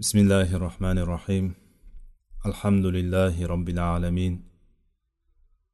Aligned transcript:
بسم 0.00 0.18
الله 0.18 0.56
الرحمن 0.56 0.98
الرحيم 0.98 1.54
الحمد 2.46 2.86
لله 2.86 3.46
رب 3.46 3.68
العالمين 3.68 4.44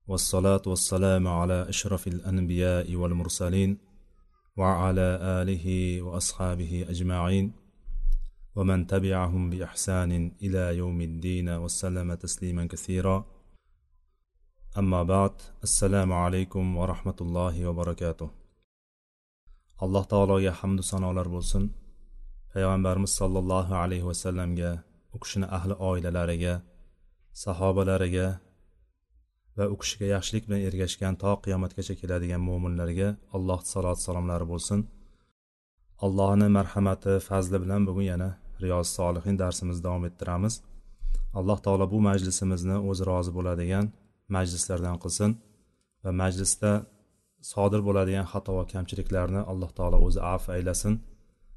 والصلاة 0.07 0.63
والسلام 0.67 1.29
على 1.29 1.69
أشرف 1.69 2.07
الأنبياء 2.07 2.95
والمرسلين 2.95 3.79
وعلى 4.57 5.19
آله 5.43 5.67
وأصحابه 6.03 6.87
أجمعين 6.89 7.53
ومن 8.55 8.87
تبعهم 8.87 9.51
بإحسان 9.51 10.33
إلى 10.43 10.77
يوم 10.77 11.01
الدين 11.01 11.49
وسلم 11.49 12.15
تسليما 12.15 12.67
كثيرا 12.67 13.27
أما 14.79 15.03
بعد 15.03 15.35
السلام 15.63 16.13
عليكم 16.13 16.77
ورحمة 16.77 17.17
الله 17.21 17.67
وبركاته 17.67 18.31
الله 19.83 20.03
تعالى 20.05 20.45
يحمد 20.45 20.81
سنة 20.81 21.13
bo'lsin. 21.23 21.82
Payg'ambarimiz 22.53 23.13
sollallohu 23.21 23.75
alayhi 23.83 24.07
vasallamga 24.11 24.71
u 25.15 25.19
kishini 25.23 25.47
ahli 25.57 25.75
oilalariga 25.91 26.55
sahobalariga 27.45 28.27
va 29.57 29.65
u 29.73 29.77
kishiga 29.81 30.07
yaxshilik 30.15 30.45
bilan 30.49 30.63
ergashgan 30.69 31.15
to 31.23 31.31
qiyomatgacha 31.45 31.95
keladigan 32.01 32.43
mo'minlarga 32.49 33.09
alloh 33.37 33.61
salot 33.73 33.99
salomlari 34.07 34.47
bo'lsin. 34.53 34.79
Allohni 36.07 36.49
marhamati 36.59 37.13
fazli 37.29 37.57
bilan 37.65 37.83
bugun 37.89 38.07
yana 38.13 38.31
riyoz 38.63 38.87
solihin 38.99 39.37
darsimizni 39.43 39.83
davom 39.87 40.05
ettiramiz. 40.09 40.55
Alloh 41.39 41.59
taolo 41.65 41.85
bu 41.95 41.99
majlisimizni 42.09 42.77
o'zi 42.91 43.03
rozi 43.11 43.31
bo'ladigan 43.37 43.85
majlislardan 44.37 44.97
qilsin 45.03 45.31
va 46.05 46.11
majlisda 46.23 46.73
sodir 47.53 47.81
bo'ladigan 47.89 48.27
xato 48.33 48.51
va 48.59 48.65
kamchiliklarni 48.73 49.41
alloh 49.53 49.71
taolo 49.79 49.97
o'zi 50.07 50.21
af 50.35 50.45
aylasin. 50.57 50.95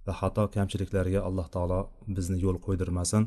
Va 0.05 0.13
xato 0.19 0.43
kamchiliklarga 0.55 1.19
alloh 1.27 1.47
taolo 1.55 1.79
bizni 2.15 2.37
yo'l 2.45 2.57
qo'ydirmasin. 2.65 3.23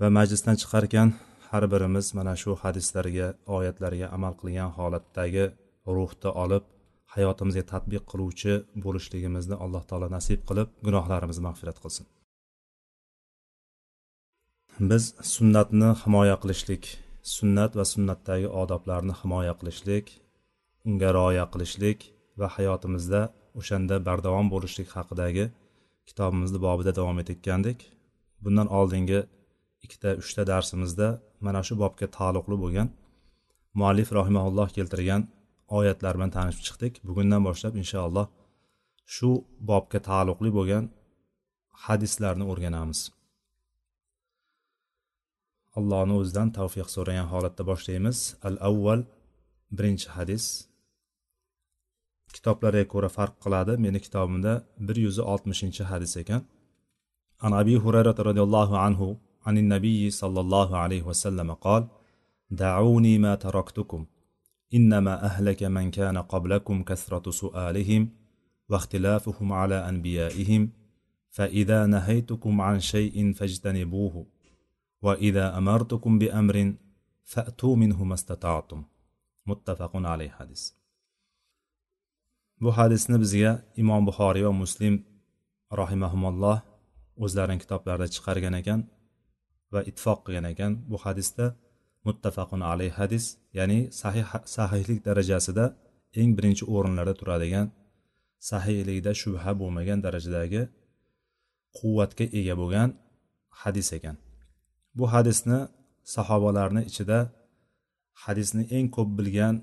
Va 0.00 0.08
majlisdan 0.18 0.56
chiqarkan 0.60 1.08
har 1.48 1.64
birimiz 1.72 2.06
mana 2.18 2.34
shu 2.42 2.50
hadislarga 2.62 3.26
oyatlarga 3.56 4.06
amal 4.16 4.34
qilgan 4.40 4.70
holatdagi 4.76 5.44
ruhni 5.96 6.30
olib 6.44 6.64
hayotimizga 7.14 7.64
tadbiq 7.72 8.04
qiluvchi 8.10 8.52
bo'lishligimizni 8.84 9.56
alloh 9.64 9.82
taolo 9.90 10.08
nasib 10.16 10.40
qilib 10.48 10.68
gunohlarimizni 10.86 11.42
mag'firat 11.48 11.78
qilsin. 11.84 12.04
Biz 14.90 15.04
sunnatni 15.34 15.90
himoya 16.02 16.36
qilishlik 16.42 16.84
sunnat 17.36 17.72
va 17.78 17.84
sunnatdagi 17.92 18.48
odoblarni 18.62 19.14
himoya 19.20 19.54
qilishlik 19.60 20.06
unga 20.88 21.10
rioya 21.16 21.44
qilishlik 21.52 21.98
va 22.40 22.46
hayotimizda 22.56 23.20
o'shanda 23.58 23.96
bardavom 24.08 24.46
bo'lishlik 24.54 24.88
haqidagi 24.96 25.44
kitobimizni 26.08 26.58
bobida 26.66 26.92
davom 26.98 27.16
etayotgandik 27.22 27.78
bundan 28.44 28.68
oldingi 28.78 29.20
ikkita 29.84 30.10
uchta 30.22 30.42
darsimizda 30.52 31.08
mana 31.46 31.60
shu 31.66 31.74
bobga 31.82 32.06
taalluqli 32.18 32.56
bo'lgan 32.64 32.88
muallif 33.80 34.08
rohimaulloh 34.18 34.68
keltirgan 34.76 35.22
oyatlar 35.68 36.14
bilan 36.16 36.30
tanishib 36.36 36.64
chiqdik. 36.68 36.92
Bugundan 37.08 37.42
boshlab 37.48 37.74
inshaalloh 37.82 38.26
shu 39.14 39.30
bobga 39.70 39.98
taalluqli 40.08 40.50
bo'lgan 40.58 40.84
hadislarni 41.84 42.44
o'rganamiz. 42.52 43.00
Allohni 45.78 46.14
o'zidan 46.20 46.48
tavfiq 46.58 46.88
so'ragan 46.96 47.26
holatda 47.32 47.62
boshlaymiz. 47.70 48.18
Al 48.48 48.56
avval 48.68 49.00
birinchi 49.76 50.08
hadis. 50.16 50.44
Kitoblarga 52.34 52.84
ko'ra 52.92 53.08
farq 53.16 53.34
qiladi. 53.44 53.72
Meni 53.84 54.00
kitobimda 54.00 54.52
bir 54.86 54.96
yuz 54.96 55.18
oltmishinchi 55.18 55.82
hadis 55.90 56.16
ekan. 56.22 56.42
An 57.40 57.52
abi 57.52 57.74
hurayrat 57.84 58.18
roziyallohu 58.28 58.76
anhu 58.88 59.08
عن 59.46 59.58
النبي 59.58 60.10
صلى 60.10 60.40
الله 60.40 60.76
عليه 60.76 61.02
وسلم 61.02 61.52
قال 61.52 61.82
دعوني 62.50 63.18
ما 63.18 63.34
تركتكم 63.34 64.06
انما 64.74 65.24
اهلك 65.24 65.62
من 65.62 65.90
كان 65.90 66.18
قبلكم 66.18 66.82
كثره 66.82 67.30
سؤالهم 67.30 68.08
واختلافهم 68.68 69.52
على 69.52 69.88
انبيائهم 69.88 70.70
فاذا 71.30 71.86
نهيتكم 71.86 72.60
عن 72.60 72.80
شيء 72.80 73.32
فاجتنبوه 73.32 74.26
واذا 75.02 75.58
امرتكم 75.58 76.18
بامر 76.18 76.74
فاتوا 77.24 77.76
منه 77.76 78.04
ما 78.04 78.14
استطعتم 78.14 78.84
متفق 79.46 79.96
عليه 79.96 80.30
حديث 80.30 80.70
bu 82.62 82.70
hadisni 82.78 83.16
bizga 83.24 83.52
imom 83.82 84.02
buxoriy 84.08 84.44
va 84.48 84.52
muslim 84.62 84.94
rohimahumulloh 85.80 86.58
o'zlarini 87.24 87.58
kitoblarida 87.62 88.06
chiqargan 88.14 88.54
ekan 88.60 88.80
va 89.72 89.80
ittifoq 89.90 90.18
qilgan 90.26 90.46
ekan. 90.52 90.72
Bu 90.90 90.96
hadisda 91.04 91.46
muttafaqun 92.06 92.60
alayh 92.70 92.92
hadis 93.00 93.24
ya'ni 93.58 93.80
sahih 94.00 94.26
sahihlik 94.56 94.98
darajasida 95.08 95.64
eng 96.20 96.30
birinchi 96.36 96.64
o'rinlarda 96.74 97.14
turadigan 97.20 97.66
sahihlikda 98.50 99.12
shubha 99.22 99.50
bo'lmagan 99.60 99.98
darajadagi 100.06 100.62
quvvatga 101.78 102.24
ega 102.38 102.54
bo'lgan 102.60 102.88
hadis 103.60 103.88
ekan. 103.98 104.16
Bu 104.98 105.04
hadisni 105.14 105.58
sahobalarni 106.14 106.82
ichida 106.90 107.18
hadisni 108.24 108.64
eng 108.76 108.86
ko'p 108.96 109.10
bilgan 109.18 109.54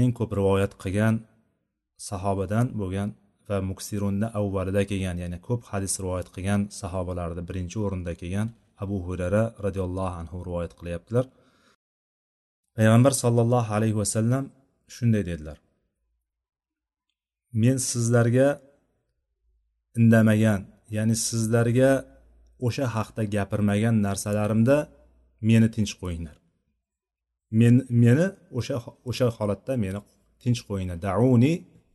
eng 0.00 0.10
ko'p 0.18 0.30
rivoyat 0.38 0.72
qilgan 0.82 1.14
sahobadan 2.08 2.66
bo'lgan 2.80 3.08
va 3.48 3.56
muksirunni 3.70 4.28
avvalida 4.40 4.82
kelgan 4.90 5.16
ya'ni 5.22 5.38
ko'p 5.46 5.62
hadis 5.70 5.92
rivoyat 6.02 6.28
qilgan 6.34 6.60
sahobalarda 6.80 7.42
birinchi 7.48 7.76
o'rinda 7.86 8.12
kelgan 8.20 8.48
abu 8.84 8.96
hurara 9.06 9.42
roziyallohu 9.64 10.14
anhu 10.22 10.36
rivoyat 10.48 10.72
qilyaptilar. 10.78 11.24
Payg'ambar 12.76 13.12
sollallohu 13.22 13.70
alayhi 13.76 13.96
vasallam 14.02 14.44
shunday 14.94 15.22
dedilar. 15.30 15.58
Men 17.62 17.76
sizlarga 17.90 18.48
indamagan 19.98 20.60
ya'ni 20.96 21.16
sizlarga 21.28 21.90
o'sha 22.66 22.86
haqda 22.96 23.22
gapirmagan 23.34 23.94
narsalarimda 24.06 24.76
meni 25.48 25.68
tinch 25.76 25.92
qo'yinglar. 26.00 26.36
Men 27.60 27.74
meni 28.02 28.26
o'sha 28.58 28.76
o'sha 29.10 29.26
holatda 29.36 29.72
meni 29.84 30.00
tinch 30.42 30.60
qo'yinglar. 30.68 30.98
Dauni 31.08 31.52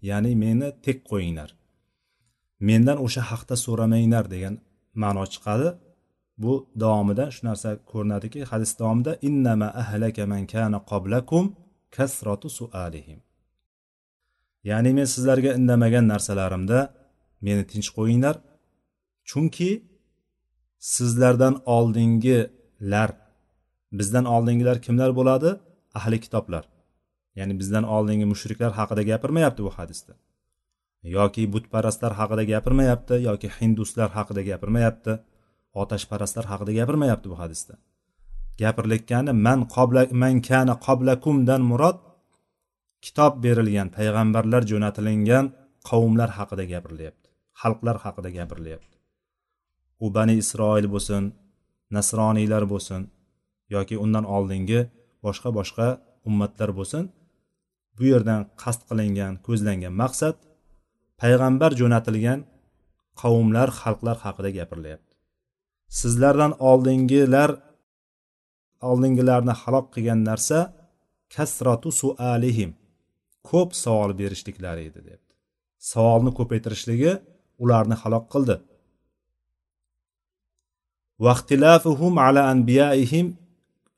ya'ni 0.10 0.32
meni 0.44 0.68
tek 0.86 0.98
qo'yinglar. 1.10 1.50
Mendan 2.68 2.98
o'sha 3.06 3.22
haqda 3.32 3.56
so'ramanglar 3.66 4.26
degan 4.34 4.56
ma'no 5.02 5.24
chiqadi. 5.34 5.70
Bu 6.44 6.54
davomida 6.84 7.26
shu 7.36 7.42
narsa 7.50 7.70
ko'rinadiki 7.92 8.40
hadis 8.52 8.72
davomida 8.80 9.14
innama 9.28 9.68
ahlaka 9.82 10.24
man 10.32 10.44
kana 10.54 10.80
qoblakum 10.92 11.46
kasratu 11.96 12.48
sualihim. 12.60 13.20
Ya'ni 14.70 14.92
men 14.98 15.08
sizlarga 15.14 15.52
indamagan 15.60 16.06
narsalarimda 16.14 16.80
meni 17.46 17.64
tinch 17.72 17.90
qo'yinglar. 17.98 18.36
Chunki 19.30 19.72
sizlardan 20.96 21.56
oldingilar 21.76 23.10
bizdan 24.00 24.26
oldingilar 24.36 24.78
kimlar 24.86 25.10
bo'ladi? 25.20 25.50
Ahli 26.00 26.18
kitoblar. 26.26 26.64
Ya'ni 27.40 27.54
bizdan 27.60 27.86
oldingi 27.96 28.26
mushriklar 28.34 28.72
haqida 28.80 29.04
gapirmayapti 29.12 29.62
bu 29.68 29.72
hadisda. 29.78 30.14
Yoki 31.18 31.44
butparastlar 31.54 32.14
haqida 32.20 32.44
gapirmayapti 32.54 33.16
yoki 33.30 33.48
hinduslar 33.58 34.10
haqida 34.18 34.42
gapirmayapti 34.50 35.14
otashparastlar 35.82 36.46
haqida 36.52 36.72
gapirmayapti 36.80 37.28
bu 37.34 37.38
hadisda. 37.42 37.74
Gapirilayotgani 38.62 39.32
man 39.46 39.60
qobla 39.76 40.02
man 40.22 40.36
kana 40.50 40.74
qoblakumdan 40.86 41.62
murod 41.72 41.98
kitob 43.06 43.34
berilgan 43.44 43.88
payg'ambarlar 43.98 44.62
jo'natilingan 44.72 45.46
qavmlar 45.90 46.30
haqida 46.38 46.64
gapirilyapti 46.74 47.28
xalqlar 47.62 47.98
haqida 48.06 48.30
gapirilyapti. 48.38 48.96
U 50.04 50.06
bani 50.16 50.34
isroil 50.44 50.88
bo'lsin 50.96 51.24
nasroniylar 51.96 52.64
bo'lsin 52.74 53.02
yoki 53.76 53.96
undan 54.04 54.26
oldingi 54.36 54.82
boshqa 55.26 55.50
boshqa 55.60 55.88
ummatlar 56.30 56.70
bo'lsin 56.80 57.04
bu 58.00 58.06
yerdan 58.12 58.42
qasd 58.62 58.82
qilingan 58.90 59.34
ko'zlangan 59.46 59.94
maqsad 60.04 60.36
payg'ambar 61.22 61.72
jo'natilgan 61.80 62.40
qavmlar 63.22 63.70
xalqlar 63.82 64.18
haqida 64.26 64.50
gapirilyapti 64.58 65.14
sizlardan 66.00 66.54
oldingilar 66.70 67.50
oldingilarni 68.90 69.54
halok 69.62 69.86
qilgan 69.94 70.20
narsa 70.30 70.60
kasratu 71.36 71.90
sualihim 72.02 72.72
ko'p 73.50 73.70
savol 73.84 74.12
berishliklari 74.22 74.82
edi 74.90 75.02
debdi. 75.10 75.34
Savolni 75.92 76.32
ko'paytirishligi 76.40 77.12
ularni 77.64 77.96
halok 78.02 78.26
qildi. 78.34 78.56
Vaqtilafuhum 81.26 82.14
ala 82.26 82.42
anbiyaihim 82.54 83.28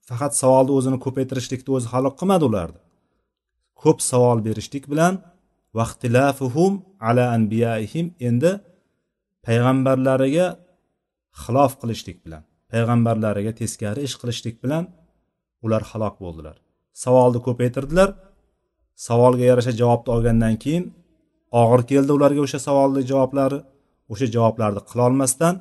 faqat 0.09 0.33
savolni 0.42 0.71
o'zini 0.77 0.97
ko'paytirishlikni 1.06 1.71
o'zi 1.77 1.88
halok 1.94 2.15
qilmadi 2.19 2.44
ularni. 2.50 2.80
Ko'p 3.83 4.00
savol 4.12 4.38
berishlik 4.48 4.86
bilan 4.92 5.13
vaqtilafuhum 5.80 6.74
ala 7.10 7.24
anbiyaihim 7.38 8.07
endi 8.28 8.51
payg'ambarlariga 9.45 10.48
xilof 11.44 11.74
qilishlik 11.81 12.18
bilan 12.25 12.44
payg'ambarlariga 12.72 13.51
teskari 13.62 14.01
ish 14.07 14.16
qilishlik 14.22 14.56
bilan 14.63 14.83
ular 15.66 15.83
halok 15.92 16.16
bo'ldilar. 16.24 16.56
Savolni 17.04 17.39
ko'paytirdilar. 17.48 18.10
Savolga 19.07 19.44
yarasha 19.51 19.74
javobni 19.81 20.10
olgandan 20.16 20.56
keyin 20.63 20.83
og'ir 21.62 21.81
keldi 21.92 22.12
ularga 22.18 22.42
o'sha 22.45 22.60
savolni 22.68 23.01
javoblari. 23.12 23.60
O'sha 24.12 24.28
javoblarni 24.36 24.81
qilolmasdan 24.89 25.56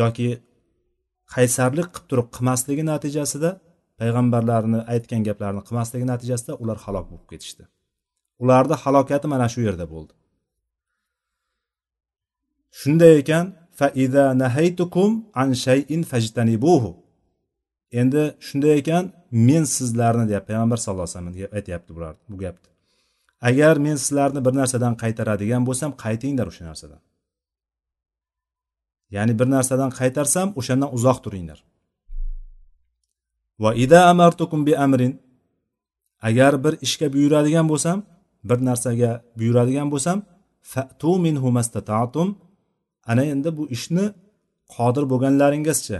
yoki 0.00 0.28
qaysarlik 1.34 1.88
qilib 1.94 2.06
turib 2.10 2.28
qilmasligi 2.34 2.84
natijasida 2.92 3.50
payg'ambarlarni 4.00 4.80
aytgan 4.94 5.22
gaplarini 5.28 5.62
qilmasligi 5.68 6.06
natijasida 6.12 6.52
ular 6.62 6.78
halok 6.84 7.06
bo'lib 7.10 7.26
ketishdi. 7.32 7.64
Ularni 8.42 8.76
halokati 8.82 9.26
mana 9.32 9.46
shu 9.52 9.60
yerda 9.68 9.86
bo'ldi. 9.94 10.12
Shunday 12.80 13.12
ekan 13.22 13.46
faida 13.78 14.24
nahaytukum 14.42 15.10
an 15.42 15.48
shayin 15.64 16.02
fajtanibuhu. 16.10 16.90
Endi 18.00 18.22
shunday 18.46 18.74
ekan 18.80 19.04
men 19.48 19.64
sizlarni 19.76 20.24
deyapti 20.30 20.48
payg'ambar 20.50 20.78
sallallohu 20.84 21.08
alayhi 21.08 21.18
vasallam 21.18 21.56
aytyapti 21.58 21.90
bular 21.96 22.14
bu 22.30 22.36
gapni. 22.44 22.68
Agar 23.48 23.74
men 23.86 23.96
sizlarni 24.04 24.40
bir 24.46 24.54
narsadan 24.60 24.94
qaytaradigan 25.02 25.62
bo'lsam 25.68 25.90
qaytinglar 26.04 26.46
o'sha 26.52 26.64
narsadan. 26.70 27.00
Ya'ni 29.16 29.34
bir 29.40 29.48
narsadan 29.56 29.90
qaytarsam 30.00 30.48
o'shandan 30.60 30.90
uzoq 30.96 31.18
turinglar. 31.24 31.58
Va 33.62 33.70
ida 33.84 34.00
amartukum 34.12 34.60
bi 34.68 34.72
amrin. 34.84 35.12
Agar 36.28 36.52
bir 36.64 36.74
ishga 36.86 37.06
buyuradigan 37.14 37.66
bo'lsam 37.72 37.98
bir 38.48 38.58
narsaga 38.68 39.10
buyuradigan 39.38 39.88
bo'lsam 39.92 40.18
fatu 40.72 41.12
minhu 41.26 41.48
mastata'tum. 41.58 42.28
Ana 43.10 43.22
endi 43.32 43.50
bu 43.58 43.64
ishni 43.76 44.04
qodir 44.74 45.04
bo'lganlaringizcha 45.12 45.98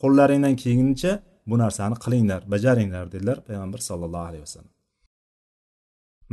qo'llaringdan 0.00 0.54
kelgunicha 0.62 1.12
bu 1.50 1.54
narsani 1.62 1.96
qilinglar 2.04 2.40
bajaringlar 2.52 3.04
dedilar 3.14 3.38
payg'ambar 3.48 3.80
sallallohu 3.88 4.26
alayhi 4.30 4.44
vasallam. 4.46 4.72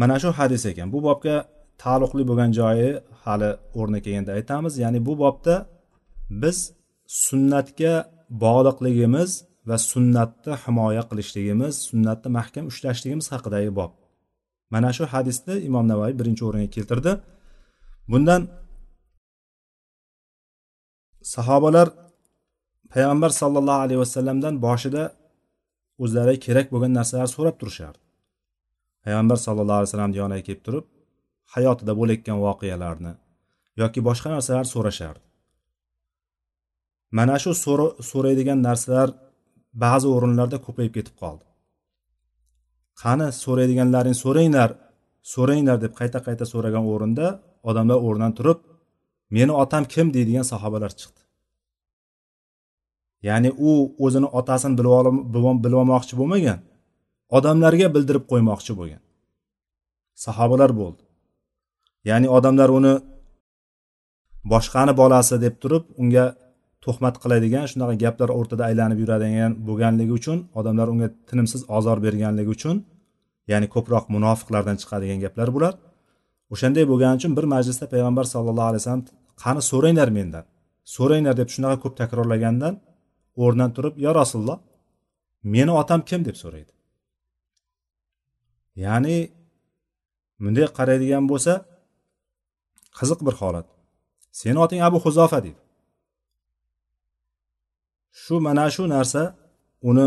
Mana 0.01 0.15
shu 0.23 0.29
hadis 0.39 0.63
ekan. 0.71 0.87
Bu 0.93 0.99
bobga 1.07 1.35
taalluqli 1.83 2.23
bo'lgan 2.29 2.51
joyi 2.59 2.89
hali 3.23 3.49
o'rni 3.79 3.99
kelganda 4.05 4.31
aytamiz. 4.37 4.73
Ya'ni 4.83 4.99
bu 5.07 5.13
bobda 5.23 5.55
biz 6.43 6.57
sunnatga 7.25 7.93
bog'liqligimiz 8.43 9.31
va 9.69 9.77
sunnatni 9.91 10.53
himoya 10.63 11.03
qilishligimiz 11.09 11.73
sunnatni 11.89 12.29
mahkam 12.37 12.65
ushlashligimiz 12.71 13.27
haqidagi 13.33 13.71
bob. 13.79 13.91
Mana 14.73 14.89
shu 14.97 15.03
hadisni 15.13 15.55
imom 15.69 15.85
navoiy 15.91 16.13
birinchi 16.19 16.43
o'ringa 16.47 16.69
keltirdi. 16.75 17.11
Bundan 18.11 18.41
sahobalar 21.35 21.87
payg'ambar 22.93 23.31
sollallohu 23.41 23.81
alayhi 23.85 24.01
vasallamdan 24.03 24.55
boshida 24.65 25.03
o'zlariga 26.03 26.39
kerak 26.45 26.67
bo'lgan 26.73 26.93
narsalar 26.99 27.29
so'rab 27.35 27.55
turishardi. 27.61 28.01
Payg'ambar 29.05 29.37
sallallohu 29.45 29.77
alayhi 29.79 29.89
vasallamni 29.89 30.17
yoniga 30.23 30.43
kelib 30.47 30.63
turib 30.67 30.85
hayotida 31.53 31.93
bo'layotgan 31.99 32.37
voqealarni 32.45 33.13
yoki 33.81 33.99
boshqa 34.07 34.27
narsalar 34.35 34.65
so'rashardi. 34.73 35.23
Mana 37.17 37.35
shu 37.43 37.51
so'raydigan 38.11 38.59
narsalar 38.67 39.09
ba'zi 39.73 40.07
o'rinlarda 40.15 40.57
ko'payib 40.65 40.93
ketib 40.97 41.15
qoldi. 41.21 41.45
Qani 43.01 43.27
so'raydiganlaring 43.43 44.17
so'ranglar 44.23 44.69
so'ranglar 45.33 45.77
deb 45.83 45.93
qayta 45.99 46.19
qayta 46.27 46.45
so'ragan 46.53 46.83
o'rinda 46.93 47.27
odamlar 47.69 47.97
o'rnidan 48.07 48.33
turib 48.37 48.59
meni 49.35 49.53
otam 49.63 49.83
kim? 49.93 50.07
deydigan 50.15 50.45
sahobalar 50.51 50.91
chiqdi. 50.99 51.21
Ya'ni 53.27 53.49
u 53.69 53.71
o'zini 54.05 54.27
otasini 54.39 54.75
bilib 54.77 55.77
olmoqchi 55.81 56.13
bo'lmagan 56.19 56.59
odamlarga 57.37 57.87
bildirib 57.95 58.25
qo'ymoqchi 58.31 58.73
bo'lgan 58.79 59.01
sahobalar 60.25 60.71
bo'ldi. 60.81 61.03
Ya'ni 62.09 62.27
odamlar 62.37 62.69
uni 62.79 62.93
boshqani 64.51 64.93
bolasi 65.01 65.35
deb 65.45 65.55
turib 65.61 65.83
unga 66.01 66.25
tuhmat 66.85 67.15
qiladigan 67.23 67.65
shunaqa 67.71 67.95
gaplar 68.03 68.29
o'rtada 68.37 68.63
aylanib 68.69 68.99
yuradigan 69.03 69.51
bo'lganligi 69.67 70.13
uchun 70.19 70.37
odamlar 70.59 70.87
unga 70.93 71.07
tinimsiz 71.29 71.61
ozor 71.77 71.97
berganligi 72.05 72.51
uchun 72.57 72.75
ya'ni 73.51 73.67
ko'proq 73.75 74.05
munofiqlardan 74.15 74.77
chiqadigan 74.81 75.19
gaplar 75.25 75.47
bular. 75.55 75.73
O'shanday 76.53 76.85
bo'lgani 76.91 77.15
uchun 77.19 77.31
bir 77.37 77.45
majlisda 77.53 77.85
payg'ambar 77.93 78.25
sallallohu 78.33 78.69
alayhi 78.71 78.81
vasallam 78.83 79.03
qani 79.43 79.61
so'ranglar 79.71 80.09
mendan 80.17 80.45
so'ranglar 80.95 81.35
deb 81.41 81.49
shunaqa 81.55 81.77
ko'p 81.83 81.93
takrorlagandan 82.01 82.73
o'rnidan 83.43 83.71
turib 83.75 83.95
yo 84.05 84.11
rasululloh 84.21 84.59
meni 85.53 85.71
otam 85.81 86.01
kim? 86.09 86.21
deb 86.27 86.37
so'raydi. 86.43 86.71
Ya'ni 88.83 89.17
bunday 90.43 90.67
qaraydigan 90.77 91.23
bo'lsa 91.31 91.53
qiziq 92.97 93.19
bir 93.27 93.35
holat. 93.41 93.67
Seni 94.41 94.57
oting 94.65 94.81
abu 94.87 94.97
huzofa 95.05 95.39
deydi. 95.45 95.61
Shu 98.21 98.35
mana 98.45 98.65
shu 98.75 98.83
narsa 98.95 99.21
uni 99.89 100.05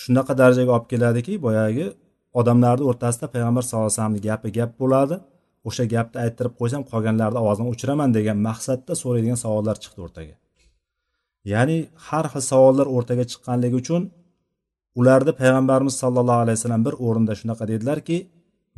shunaqa 0.00 0.32
darajaga 0.40 0.70
olib 0.76 0.86
keladiki 0.92 1.34
boyagi 1.46 1.86
odamlarni 2.40 2.84
o'rtasida 2.90 3.26
payg'ambar 3.34 3.62
sallallohu 3.64 3.88
alayhi 3.88 3.98
vasallamni 3.98 4.20
gapi 4.28 4.48
gap 4.58 4.72
bo'ladi. 4.82 5.16
O'sha 5.68 5.84
gapni 5.94 6.18
ayttirib 6.24 6.54
qo'ysam 6.60 6.82
qolganlarni 6.90 7.38
ovozini 7.44 7.68
o'chiraman 7.72 8.10
degan 8.16 8.38
maqsadda 8.48 8.92
so'raydigan 9.02 9.38
savollar 9.44 9.76
chiqdi 9.82 10.00
o'rtaga. 10.06 10.34
Ya'ni 11.52 11.76
har 12.06 12.26
xil 12.32 12.42
savollar 12.52 12.86
o'rtaga 12.96 13.24
chiqqanligi 13.30 13.76
uchun 13.82 14.02
ularni 15.00 15.32
payg'ambarimiz 15.40 15.94
sollallohu 16.02 16.40
alayhi 16.44 16.58
vasallam 16.58 16.82
bir 16.86 16.94
o'rinda 17.06 17.34
shunaqa 17.40 17.64
dedilarki 17.72 18.16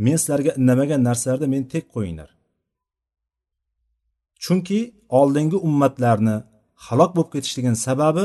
men 0.04 0.16
sizlarga 0.22 0.52
indamagan 0.60 1.00
narsalarni 1.08 1.46
meni 1.54 1.66
tek 1.74 1.84
qo'yinglar. 1.94 2.30
Chunki 4.44 4.80
oldingi 5.20 5.58
ummatlarni 5.68 6.36
halok 6.86 7.10
bo'lib 7.16 7.30
ketishligini 7.34 7.78
sababi 7.86 8.24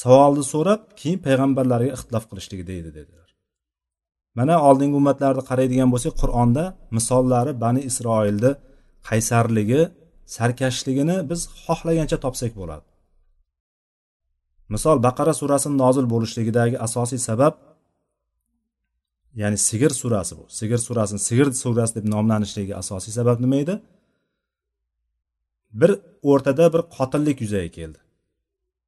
savolni 0.00 0.44
so'rab 0.52 0.80
keyin 1.00 1.18
payg'ambarlarga 1.26 1.90
ixtilof 1.96 2.24
qilishligi 2.30 2.64
deydi 2.70 2.90
dedilar. 2.98 3.28
Mana 4.38 4.54
oldingi 4.68 4.96
ummatlarni 5.00 5.42
qaraydigan 5.50 5.88
bo'lsak 5.94 6.14
qur'onda 6.22 6.64
misollari 6.96 7.52
bani 7.64 7.80
isroilni 7.90 8.50
qaysarligi 9.08 9.82
sarkashligini 10.36 11.16
biz 11.30 11.40
xohlagancha 11.64 12.16
topsak 12.24 12.52
bo'ladi. 12.60 12.86
Misol 14.74 14.96
baqara 15.06 15.32
surasini 15.40 15.76
nozil 15.82 16.06
bo'lishligidagi 16.12 16.76
asosiy 16.86 17.20
sabab 17.28 17.54
ya'ni 19.40 19.58
sigir 19.68 19.92
surasi 20.00 20.32
bu. 20.38 20.44
Sigir 20.58 20.80
surasini 20.86 21.20
sigir 21.28 21.48
surasi 21.62 21.92
deb 21.98 22.04
nomlanishligi 22.14 22.74
asosiy 22.82 23.12
sabab 23.18 23.36
nima 23.44 23.56
edi? 23.64 23.74
Bir 25.80 25.90
o'rtada 26.22 26.72
bir 26.74 26.82
qotillik 26.96 27.40
yuzaga 27.44 27.70
keldi. 27.78 27.98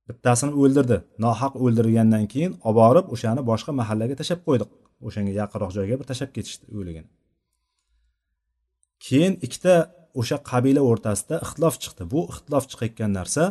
Bittasini 0.09 0.53
o'ldirdi. 0.63 0.97
Nohaq 1.25 1.53
o'ldirgandan 1.65 2.27
keyin 2.33 2.53
olib 2.69 2.77
borib 2.81 3.07
o'shani 3.15 3.41
boshqa 3.51 3.73
mahallaga 3.81 4.15
tashlab 4.21 4.41
qo'ydik 4.49 4.69
o'shanga 5.07 5.33
yaqinroq 5.41 5.73
joyga 5.79 5.95
bir 6.01 6.07
tashlab 6.11 6.31
ketishdi 6.37 6.65
o'ligini 6.79 7.11
keyin 9.07 9.35
ikkita 9.47 9.75
o'sha 10.21 10.37
qabila 10.51 10.81
o'rtasida 10.91 11.37
ixtilof 11.45 11.75
chiqdi. 11.83 12.03
Bu 12.13 12.21
ixtilof 12.33 12.65
chiqayotgan 12.71 13.11
narsa 13.19 13.43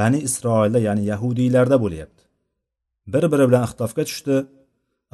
bani 0.00 0.18
isroilda 0.28 0.78
ya'ni 0.88 1.02
yahudiylarda 1.12 1.76
bo'lyapti. 1.84 2.22
Bir 3.12 3.24
biri 3.32 3.44
bilan 3.50 3.62
ixtilofga 3.68 4.02
tushdi. 4.10 4.36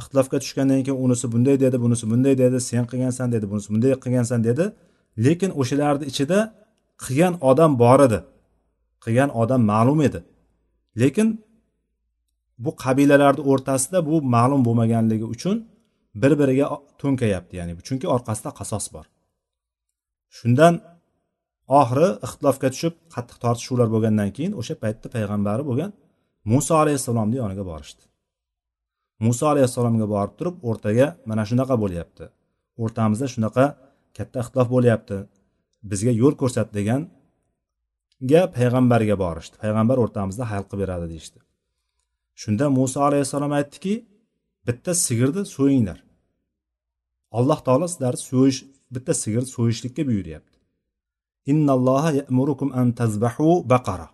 Ixtilofga 0.00 0.38
tushgandan 0.42 0.80
keyin 0.86 0.98
unisi 1.04 1.26
bunday 1.32 1.56
dedi 1.64 1.76
bunisi 1.84 2.04
bunday 2.12 2.34
dedi 2.42 2.58
sen 2.70 2.84
qilgansan 2.90 3.28
dedi 3.34 3.46
bunisi 3.50 3.68
bunday 3.72 3.92
qilgansan 4.04 4.40
dedi. 4.48 4.64
Lekin 5.24 5.50
o'shalarni 5.60 6.04
ichida 6.12 6.38
qilgan 7.04 7.34
odam 7.50 7.72
bor 7.82 8.00
edi. 8.06 8.20
Qilgan 9.04 9.30
odam 9.42 9.62
ma'lum 9.72 10.00
edi. 10.08 10.20
Lekin 11.00 11.28
bu 12.64 12.70
qabilalarni 12.84 13.42
o'rtasida 13.50 13.98
bu 14.08 14.14
ma'lum 14.34 14.60
bo'lmaganligi 14.66 15.26
uchun 15.34 15.56
bir 16.22 16.32
biriga 16.40 16.66
to'nkayapti 17.00 17.54
ya'ni 17.60 17.72
chunki 17.88 18.06
orqasida 18.14 18.50
qasos 18.58 18.84
bor. 18.94 19.06
Shundan 20.36 20.74
oxiri 21.80 22.08
ixtilofga 22.26 22.68
tushib 22.74 22.94
qattiq 23.14 23.38
tortishuvlar 23.44 23.88
bo'lgandan 23.94 24.30
keyin 24.36 24.52
o'sha 24.60 24.74
paytda 24.82 25.06
payg'ambari 25.14 25.62
bo'lgan 25.70 25.90
muso 26.52 26.74
alayhissalomni 26.82 27.36
yoniga 27.42 27.64
borishdi. 27.70 28.04
Muso 29.24 29.44
alayhissalomga 29.52 30.06
borib 30.14 30.34
turib 30.38 30.56
o'rtaga 30.68 31.06
mana 31.30 31.42
shunaqa 31.50 31.74
bo'lyapti. 31.82 32.24
O'rtamizda 32.82 33.26
shunaqa 33.34 33.64
katta 34.16 34.38
ixtilof 34.44 34.68
bo'lyapti. 34.76 35.16
Bizga 35.90 36.12
yo'l 36.22 36.34
ko'rsat 36.40 36.68
deganga 36.78 38.42
payg'ambarga 38.56 39.16
borishdi. 39.24 39.54
Payg'ambar 39.62 39.96
o'rtamizda 40.04 40.44
hal 40.52 40.62
qilib 40.68 40.82
beradi 40.84 41.06
deyishdi. 41.12 41.38
Shunda 42.42 42.64
muso 42.78 42.98
alayhissalom 43.08 43.52
aytdiki 43.58 43.94
bitta 44.66 44.92
sigirni 45.06 45.42
so'yinglar. 45.56 45.98
Alloh 47.38 47.58
taolo 47.66 47.86
sizlarni 47.92 48.20
so'yish 48.30 48.60
bitta 48.94 49.12
sigirni 49.22 49.48
so'yishlikka 49.56 50.02
buyuryapti. 50.08 50.56
Innalloha 51.52 52.10
ya'murukum 52.18 52.68
an 52.80 52.88
tazbahu 53.00 53.48
baqara. 53.72 54.08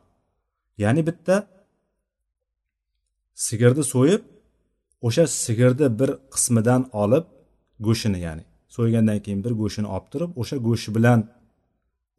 Ya'ni 0.82 1.02
bitta 1.08 1.34
sigirni 3.46 3.84
so'yib 3.94 4.22
o'sha 5.06 5.24
sigirni 5.44 5.86
bir 6.00 6.10
qismidan 6.34 6.82
olib 7.02 7.24
go'shtini 7.86 8.18
ya'ni 8.26 8.44
so'ygandan 8.76 9.18
keyin 9.24 9.40
bir 9.44 9.52
go'shtini 9.60 9.88
olib 9.94 10.06
turib 10.12 10.30
o'sha 10.40 10.56
go'shti 10.66 10.90
bilan 10.96 11.20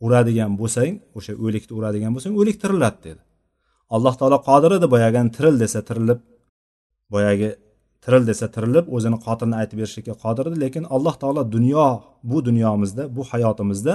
uradigan 0.05 0.51
bo'lsang 0.61 0.93
o'sha 1.17 1.33
o'likni 1.45 1.73
uradigan 1.79 2.11
bo'lsang 2.15 2.33
o'lik 2.41 2.57
tiriladi 2.63 2.99
dedi. 3.07 3.21
Alloh 3.95 4.13
taolo 4.19 4.37
qodir 4.49 4.71
edi 4.77 4.87
boyagini 4.93 5.29
tiril 5.35 5.55
desa 5.63 5.79
tirilib 5.87 6.19
boyagi 7.13 7.49
tiril 8.03 8.23
desa 8.29 8.45
tirilib 8.55 8.85
o'zini 8.95 9.17
qotilini 9.25 9.55
aytib 9.61 9.77
berishlikka 9.81 10.13
qodir 10.23 10.45
edi. 10.49 10.57
Lekin 10.65 10.83
alloh 10.95 11.15
taolo 11.21 11.41
dunyo 11.55 11.87
bu 12.29 12.37
dunyomizda 12.47 13.03
bu 13.15 13.21
hayotimizda 13.31 13.93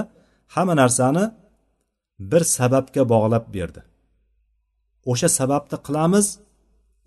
hamma 0.55 0.73
narsani 0.81 1.23
bir 2.31 2.43
sababga 2.57 3.01
bog'lab 3.13 3.45
berdi. 3.55 3.81
O'sha 5.11 5.29
sababni 5.39 5.77
qilamiz 5.87 6.25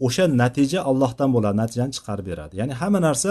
o'sha 0.06 0.24
natija 0.42 0.80
allohdan 0.90 1.28
bo'ladi 1.34 1.56
natijani 1.62 1.92
chiqarib 1.96 2.26
beradi. 2.30 2.52
Ya'ni 2.60 2.74
hamma 2.80 3.00
narsa 3.08 3.30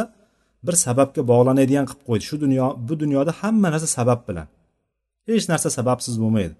bir 0.68 0.76
sababga 0.86 1.22
bog'lanadigan 1.32 1.86
qilib 1.90 2.04
qo'ydi. 2.10 2.24
Shu 2.30 2.36
dunyo 2.46 2.66
bu 2.88 2.94
dunyoda 3.04 3.32
hamma 3.42 3.68
narsa 3.74 3.88
sabab 3.98 4.22
bilan. 4.30 4.48
Hech 5.28 5.46
narsa 5.52 5.70
sababsiz 5.78 6.16
bo'lmaydi. 6.24 6.56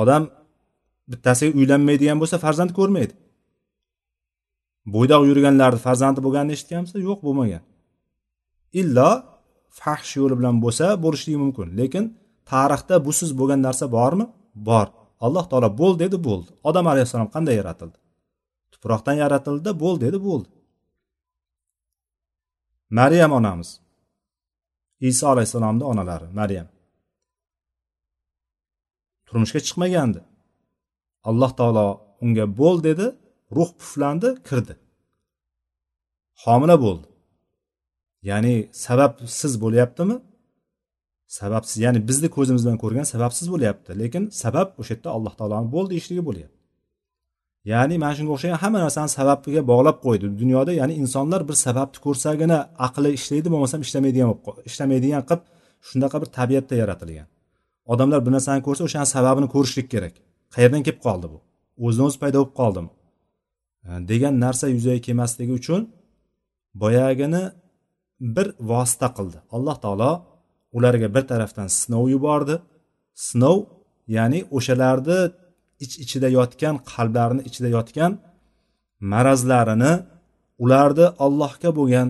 Odam 0.00 0.22
bittasiga 1.10 1.52
uylanmaydigan 1.58 2.18
bo'lsa 2.22 2.36
farzand 2.44 2.72
ko'rmaydi. 2.78 3.14
Bo'ydoq 4.94 5.22
yurganlarni 5.30 5.80
farzandi 5.86 6.20
bo'lganini 6.26 6.54
eshitganmisiz 6.56 7.00
yo'q 7.08 7.18
bo'lmagan. 7.26 7.62
Illo 8.80 9.10
fahsh 9.80 10.10
yo'li 10.20 10.34
bilan 10.40 10.56
bo'lsa 10.64 10.86
bo'lishligi 11.04 11.38
mumkin 11.44 11.68
lekin 11.80 12.04
tarixda 12.50 12.94
busiz 13.06 13.30
bo'lgan 13.40 13.60
narsa 13.66 13.84
bormi? 13.96 14.26
Bor. 14.68 14.88
Alloh 15.26 15.44
taolo 15.50 15.68
bo'l 15.80 15.94
dedi 16.02 16.16
bo'ldi. 16.28 16.50
Odam 16.68 16.86
alayhissalom 16.92 17.28
qanday 17.34 17.54
yaratildi? 17.60 17.98
Tuproqdan 18.72 19.16
yaratildi 19.24 19.70
bo'l 19.82 19.96
dedi 20.04 20.18
bo'ldi. 20.28 20.48
Maryam 22.98 23.32
onamiz. 23.38 23.70
Iso 25.00 25.24
alayhissalomni 25.32 25.84
onalari 25.92 26.26
maryam. 26.40 26.68
Turmushga 29.26 29.60
chiqmagandi. 29.66 30.20
Alloh 31.28 31.52
taolo 31.58 31.86
unga 32.24 32.44
bo'l 32.60 32.76
dedi 32.88 33.06
ruh 33.56 33.70
puflandi 33.80 34.28
kirdi. 34.48 34.74
Homila 36.42 36.76
bo'ldi. 36.84 37.08
Ya'ni 38.30 38.54
sababsiz 38.84 39.52
bo'lyaptimi? 39.64 40.16
Sababsiz 41.38 41.78
ya'ni 41.84 42.00
bizni 42.08 42.28
ko'zimiz 42.36 42.62
bilan 42.64 42.78
ko'rgan 42.84 43.06
sababsiz 43.14 43.46
bo'lyapti. 43.54 43.90
Lekin 44.02 44.24
sabab 44.42 44.68
o'sha 44.80 44.92
yerda 44.94 45.08
alloh 45.16 45.34
taoloni 45.38 45.68
bo'l 45.74 45.86
deyishligi 45.92 46.22
bo'lyapti. 46.28 46.57
Ya'ni 47.70 47.96
mana 48.02 48.14
shunga 48.18 48.32
o'xshagan 48.36 48.58
hamma 48.62 48.78
narsani 48.86 49.10
sababiga 49.18 49.62
bog'lab 49.72 49.96
qo'ydi. 50.06 50.26
Dunyoda 50.40 50.72
ya'ni 50.80 50.94
insonlar 51.02 51.40
bir 51.48 51.56
sababni 51.66 51.98
ko'rsagina 52.06 52.58
aqli 52.86 53.10
ishlaydi 53.18 53.48
bo'lmasam 53.54 53.80
ishlamaydigan 53.86 54.28
bo'lib 54.30 54.66
ishlamaydigan 54.70 55.22
qilib 55.28 55.42
shunaqa 55.88 56.16
bir 56.22 56.28
tabiatda 56.38 56.74
yaratilgan. 56.82 57.28
Odamlar 57.92 58.20
bir 58.26 58.32
narsani 58.36 58.60
ko'rsa 58.66 58.82
o'shani 58.88 59.08
sababini 59.16 59.48
ko'rishlik 59.54 59.86
kerak. 59.94 60.14
Qayerdan 60.54 60.82
kelib 60.86 61.00
qoldi 61.06 61.26
bu? 61.32 61.38
O'zidan 61.86 62.06
o'zi 62.10 62.18
paydo 62.22 62.38
bo'lib 62.40 62.54
qoldimi 62.60 62.90
e, 63.88 63.90
degan 64.10 64.34
narsa 64.44 64.66
yuzaga 64.76 65.00
kelmasligi 65.06 65.52
uchun 65.60 65.80
boyagini 66.82 67.44
bir 68.36 68.46
vosita 68.70 69.08
qildi. 69.16 69.38
Alloh 69.56 69.76
taolo 69.84 70.12
ularga 70.76 71.08
bir 71.16 71.24
tarafdan 71.30 71.68
sinov 71.80 72.04
yubordi. 72.14 72.54
Sinov 73.28 73.58
ya'ni 74.16 74.40
o'shalarni 74.56 75.18
ich 75.84 75.94
ichida 76.04 76.28
yotgan 76.38 76.74
qalblarini 76.92 77.42
ichida 77.48 77.68
yotgan 77.76 78.12
marazlarini 79.12 79.92
ularni 80.64 81.06
allohga 81.24 81.70
bo'lgan 81.78 82.08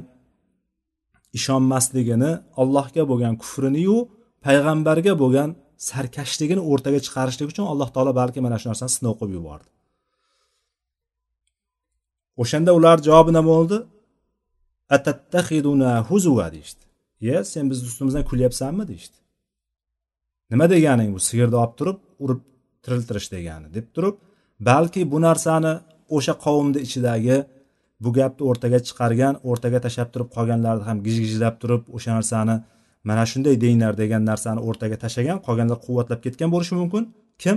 ishonmasligini 1.38 2.30
allohga 2.62 3.02
bo'lgan 3.10 3.34
kufriniyu 3.42 3.96
payg'ambarga 4.44 5.12
bo'lgan 5.22 5.48
sarkashligini 5.88 6.62
o'rtaga 6.70 6.98
chiqarishlik 7.06 7.48
uchun 7.52 7.66
alloh 7.72 7.88
taolo 7.94 8.12
balki 8.20 8.38
mana 8.46 8.56
shu 8.60 8.66
narsani 8.70 8.92
sinov 8.96 9.14
qilib 9.20 9.34
yubordi. 9.38 9.68
O'shanda 12.42 12.70
ular 12.78 12.96
javobi 13.06 13.30
nima 13.36 13.48
bo'ldi? 13.52 13.78
Atattaxiduna 14.96 15.92
huzuva 16.08 16.46
deyishdi. 16.54 16.82
Ye 17.26 17.36
sen 17.52 17.64
bizni 17.70 17.84
ustimizdan 17.90 18.24
kulyapsanmi? 18.30 18.84
deyishdi. 18.90 19.16
Nima 20.52 20.66
deganing? 20.74 21.08
Bu 21.16 21.20
sigirni 21.28 21.56
olib 21.62 21.74
turib 21.78 21.98
urib 22.24 22.40
tiriltirish 22.84 23.28
degani 23.34 23.66
deb 23.76 23.86
turib 23.94 24.16
balki 24.68 25.00
bu 25.12 25.18
narsani 25.28 25.72
o'sha 26.16 26.34
qavmni 26.44 26.78
ichidagi 26.86 27.36
bu 28.02 28.10
gapni 28.18 28.42
o'rtaga 28.50 28.78
chiqargan 28.88 29.34
o'rtaga 29.50 29.78
tashlab 29.84 30.08
turib 30.14 30.28
qolganlarni 30.36 30.84
ham 30.88 30.98
gijgijlab 31.06 31.54
turib 31.62 31.82
o'sha 31.96 32.10
narsani 32.18 32.56
mana 33.08 33.24
shunday 33.30 33.54
denglar 33.64 33.94
degan 34.02 34.22
narsani 34.30 34.60
o'rtaga 34.68 34.96
tashlagan 35.04 35.38
qolganlar 35.46 35.78
quvvatlab 35.86 36.20
ketgan 36.24 36.48
bo'lishi 36.54 36.74
mumkin. 36.80 37.02
Kim? 37.42 37.56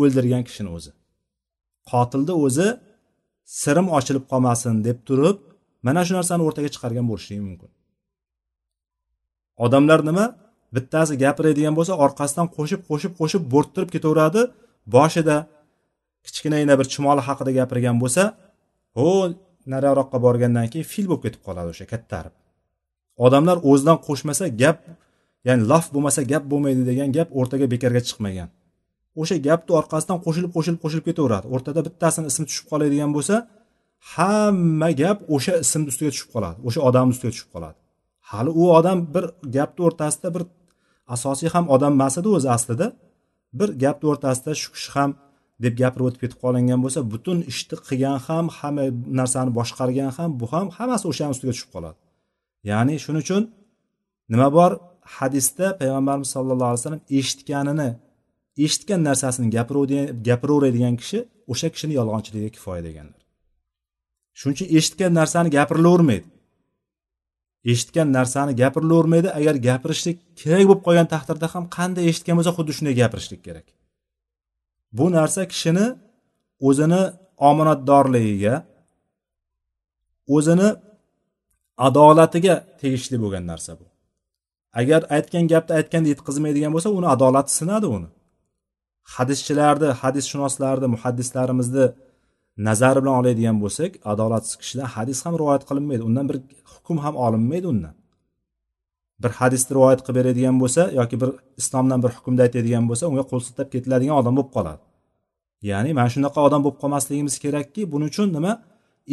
O'ldirgan 0.00 0.42
kishini 0.48 0.70
o'zi. 0.76 0.90
Qotilni 1.90 2.34
o'zi 2.46 2.68
sirim 3.60 3.86
ochilib 3.98 4.24
qolmasin 4.32 4.74
deb 4.86 4.98
turib 5.08 5.36
mana 5.86 6.00
shu 6.06 6.12
narsani 6.18 6.42
o'rtaga 6.48 6.68
chiqargan 6.74 7.06
bo'lishligi 7.10 7.42
mumkin. 7.48 7.70
Odamlar 9.64 10.00
nima? 10.08 10.26
Bittasi 10.74 11.12
gapiradigan 11.24 11.74
bo'lsa 11.78 11.92
orqasidan 12.04 12.46
qo'shib 12.56 12.80
qo'shib 12.88 13.12
qo'shib 13.20 13.42
bo'rttirib 13.54 13.90
ketaveradi. 13.94 14.40
Boshida 14.96 15.36
kichkinagina 16.26 16.74
bir 16.80 16.86
chumoli 16.94 17.22
haqida 17.28 17.50
gapirgan 17.58 17.96
bo'lsa 18.02 18.22
ho 18.98 19.10
nariroqqa 19.72 20.18
borgandan 20.26 20.66
keyin 20.72 20.86
fil 20.92 21.06
bo'lib 21.10 21.22
ketib 21.26 21.42
qoladi 21.46 21.68
o'sha 21.74 21.86
kattarib 21.92 22.34
odamlar 23.16 23.56
o'zidan 23.70 23.98
qo'shmasa 24.06 24.44
gap 24.62 24.78
ya'ni 25.48 25.62
laf 25.70 25.84
bo'lmasa 25.94 26.20
gap 26.32 26.44
bo'lmaydi 26.50 26.82
degan 26.90 27.08
gap 27.16 27.28
o'rtaga 27.38 27.66
bekorga 27.74 28.02
chiqmagan. 28.08 28.48
O'sha 29.20 29.36
gapni 29.46 29.72
orqasidan 29.80 30.18
qo'shilib 30.24 30.50
qo'shilib 30.56 30.80
qo'shilib 30.84 31.04
ketaveradi. 31.08 31.46
O'rtada 31.54 31.80
bittasini 31.86 32.26
ismi 32.32 32.44
tushib 32.50 32.66
qoladigan 32.70 33.10
bo'lsa 33.16 33.34
hamma 34.14 34.90
gap 35.02 35.18
o'sha 35.34 35.52
ismni 35.64 35.88
ustiga 35.92 36.10
tushib 36.14 36.30
qoladi 36.34 36.58
o'sha 36.68 36.80
odamni 36.88 37.12
ustiga 37.14 37.32
tushib 37.34 37.50
qoladi. 37.54 37.76
Hali 38.30 38.50
u 38.60 38.64
odam 38.78 38.98
bir 39.14 39.24
gapni 39.56 39.80
o'rtasida 39.88 40.28
bir 40.36 40.42
asosiy 41.14 41.48
ham 41.54 41.64
odam 41.74 41.92
emas 41.98 42.14
edi 42.20 42.28
o'zi 42.36 42.48
aslida. 42.56 42.86
Bir 43.58 43.68
gapni 43.82 44.06
o'rtasida 44.12 44.52
shu 44.60 44.68
kishi 44.74 44.90
ham 44.96 45.10
deb 45.64 45.74
gapirib 45.80 46.06
o'tib 46.08 46.20
ketib 46.24 46.38
qolingan 46.44 46.80
bo'lsa 46.84 47.00
butun 47.12 47.38
ishni 47.52 47.76
qilgan 47.88 48.18
ham 48.26 48.46
hamma 48.58 48.84
narsani 49.20 49.50
boshqargan 49.58 50.10
ham 50.16 50.30
bu 50.40 50.46
ham 50.52 50.66
hammasi 50.76 51.04
o'shani 51.10 51.30
ustiga 51.34 51.52
tushib 51.54 51.70
qoladi. 51.74 51.98
Ya'ni 52.70 52.94
shuning 53.04 53.22
uchun 53.26 53.42
nima 54.32 54.48
bor? 54.58 54.70
Hadisda 55.16 55.66
payg'ambarimiz 55.80 56.28
sallallohu 56.34 56.70
alayhi 56.70 56.82
vasallam 56.82 57.02
eshitganini 57.18 57.88
eshitgan 58.64 59.00
narsasini 59.08 59.48
gapiraveradigan 60.28 60.94
kishi 61.00 61.18
o'sha 61.52 61.68
kishini 61.74 61.94
yolg'onchiligiga 61.98 62.50
kifoya 62.56 62.82
deganlar. 62.88 63.20
Shuning 64.38 64.56
uchun 64.56 64.68
eshitgan 64.78 65.12
narsani 65.20 65.48
gapirilavermaydi. 65.56 66.26
Eshitgan 67.72 68.08
narsani 68.18 68.52
gapirilavermaydi. 68.62 69.28
Agar 69.38 69.54
gapirishlik 69.68 70.16
kerak 70.40 70.64
bo'lib 70.68 70.82
qolgan 70.86 71.08
taqdirda 71.14 71.46
ham 71.54 71.64
qanday 71.76 72.04
eshitgan 72.10 72.34
bo'lsa 72.38 72.52
xuddi 72.58 72.72
shunday 72.76 72.94
gapirishlik 73.02 73.40
kerak. 73.46 73.66
Bu 74.98 75.06
narsa 75.16 75.42
kishini 75.52 75.86
o'zini 76.68 77.02
omonatdorligiga 77.50 78.54
o'zini 80.36 80.68
adolatiga 81.88 82.54
tegishli 82.80 83.16
bo'lgan 83.24 83.44
narsa 83.52 83.72
bu. 83.80 83.86
Agar 84.80 85.00
aytgan 85.16 85.44
gapni 85.52 85.72
aytganda 85.78 86.08
yetkazmaydigan 86.14 86.72
bo'lsa 86.74 86.88
uni 86.98 87.08
adolati 87.14 87.52
sinadi 87.58 87.86
uni. 87.96 88.08
Hadischilarni 89.14 89.88
hadisshunoslarni 90.02 90.88
muhaddislarimizni 90.94 91.86
nazari 92.56 93.02
bilan 93.02 93.14
oladigan 93.20 93.56
bo'lsak 93.64 93.92
adolatsiz 94.12 94.54
kishidan 94.60 94.88
hadis 94.94 95.18
ham 95.26 95.34
rivoyat 95.40 95.62
qilinmaydi. 95.68 96.02
Undan 96.08 96.28
bir 96.30 96.36
hukm 96.72 96.98
ham 97.04 97.14
olinmaydi 97.16 97.66
undan. 97.72 97.94
Bir 99.22 99.30
hadisni 99.40 99.70
rivoyat 99.76 100.00
qilib 100.06 100.16
beradigan 100.18 100.56
bo'lsa 100.62 100.82
yoki 101.00 101.16
bir 101.22 101.30
islomdan 101.60 102.02
bir 102.04 102.10
hukmni 102.16 102.40
aytadigan 102.46 102.84
bo'lsa 102.90 103.04
unga 103.10 103.24
qo'l 103.30 103.40
siltab 103.46 103.68
ketiladigan 103.74 104.16
odam 104.20 104.34
bo'lib 104.38 104.50
qoladi. 104.56 104.82
Ya'ni 105.70 105.90
mana 105.98 106.10
shunaqa 106.14 106.40
odam 106.48 106.60
bo'lib 106.64 106.78
qolmasligimiz 106.82 107.34
kerakki 107.44 107.82
buning 107.92 108.10
uchun 108.12 108.28
nima? 108.36 108.52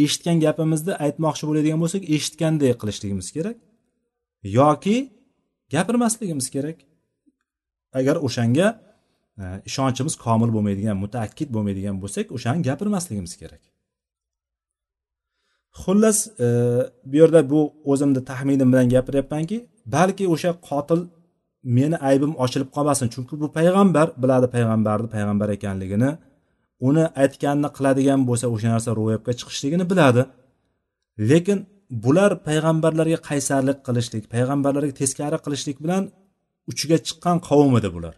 Eshitgan 0.03 0.37
gapimizni 0.45 0.93
aytmoqchi 1.05 1.43
bo'ladigan 1.49 1.79
bo'lsak 1.83 2.01
eshitganday 2.15 2.71
qilishligimiz 2.81 3.27
kerak. 3.35 3.57
Yoki 4.59 4.97
gapirmasligimiz 5.73 6.47
kerak. 6.55 6.77
Agar 7.99 8.15
o'shanga 8.27 8.67
ishonchimiz 9.69 10.15
komil 10.25 10.49
bo'lmaydigan 10.55 10.97
mutaakkid 11.03 11.49
bo'lmaydigan 11.55 11.95
bo'lsak 12.03 12.25
o'shani 12.37 12.61
gapirmasligimiz 12.67 13.33
kerak. 13.41 13.61
Xullas 15.81 16.17
e, 16.45 16.47
bu 17.09 17.15
yerda 17.21 17.41
bu 17.51 17.59
o'zimni 17.91 18.21
taxminim 18.29 18.69
bilan 18.73 18.87
gapiryapmanki 18.95 19.57
balki 19.95 20.25
o'sha 20.33 20.51
qotil 20.69 21.01
meni 21.77 21.97
aybim 22.09 22.33
ochilib 22.43 22.69
qolmasin 22.75 23.07
chunki 23.13 23.33
bu 23.41 23.47
payg'ambar 23.57 24.07
biladi 24.23 24.47
payg'ambarni 24.55 25.07
payg'ambar 25.15 25.49
ekanligini 25.57 26.11
uni 26.87 27.03
aytganini 27.23 27.69
qiladigan 27.77 28.21
bo'lsa 28.29 28.45
o'sha 28.55 28.69
narsa 28.73 28.89
ro'yobga 28.99 29.33
chiqishligini 29.39 29.85
biladi. 29.91 30.21
Lekin 31.29 31.59
bular 32.03 32.31
payg'ambarlarga 32.47 33.19
qaysarlik 33.29 33.77
qilishlik 33.87 34.23
payg'ambarlarga 34.33 34.93
teskari 35.01 35.37
qilishlik 35.45 35.77
bilan 35.83 36.03
uchiga 36.71 36.97
chiqqan 37.07 37.37
qavm 37.49 37.73
edi 37.79 37.89
bular. 37.95 38.15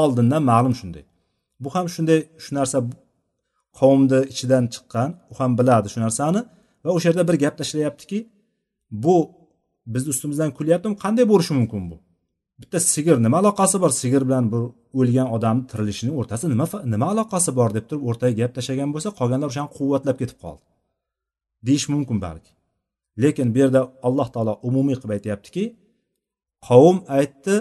Oldindan 0.00 0.42
ma'lum 0.50 0.74
shunday. 0.80 1.04
Bu 1.62 1.68
ham 1.74 1.86
shunday 1.94 2.20
shu 2.44 2.50
narsa 2.58 2.78
qavmni 3.78 4.20
ichidan 4.32 4.64
chiqqan 4.74 5.10
u 5.32 5.34
ham 5.40 5.50
biladi 5.58 5.88
shu 5.92 5.98
narsani 6.04 6.40
va 6.84 6.90
o'sha 6.96 7.06
yerda 7.10 7.24
bir 7.28 7.36
gap 7.44 7.54
tashlayaptiki 7.60 8.18
bu 9.04 9.16
bizni 9.94 10.08
ustimizdan 10.14 10.50
kulyaptimi 10.58 10.96
qanday 11.04 11.24
bo'lishi 11.32 11.52
mumkin 11.58 11.82
bu? 11.90 11.96
Bitta 12.60 12.78
sigir 12.92 13.16
nima 13.24 13.36
aloqasi 13.42 13.76
bor? 13.82 13.90
Sigir 14.02 14.22
bilan 14.28 14.44
bu 14.52 14.60
o'lgan 15.00 15.28
odamni 15.36 15.64
tirilishini 15.70 16.12
o'rtasida 16.18 16.48
nima 16.54 16.66
nima 16.94 17.06
aloqasi 17.12 17.50
bor 17.58 17.70
deb 17.76 17.84
turib 17.88 18.02
o'rtaga 18.08 18.34
gap 18.40 18.52
tashlagan 18.56 18.90
bo'lsa 18.94 19.08
qolganlar 19.18 19.48
o'shani 19.52 19.70
quvvatlab 19.78 20.16
ketib 20.22 20.38
qoldi. 20.44 20.64
Deyish 21.66 21.86
mumkin 21.94 22.18
balki. 22.26 22.50
Lekin 23.22 23.46
bu 23.54 23.58
yerda 23.62 23.80
alloh 24.08 24.28
taolo 24.34 24.52
umumiy 24.68 24.96
qilib 25.00 25.12
aytyaptiki 25.16 25.64
qavm 26.68 26.96
aytdi 27.18 27.54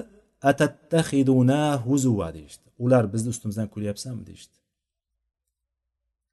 huzuva 1.85 2.27
deyishdi 2.37 2.65
ular 2.83 3.03
bizni 3.13 3.29
ustimizdan 3.33 3.67
kulyapsanmi 3.73 4.23
deyishdi 4.29 4.55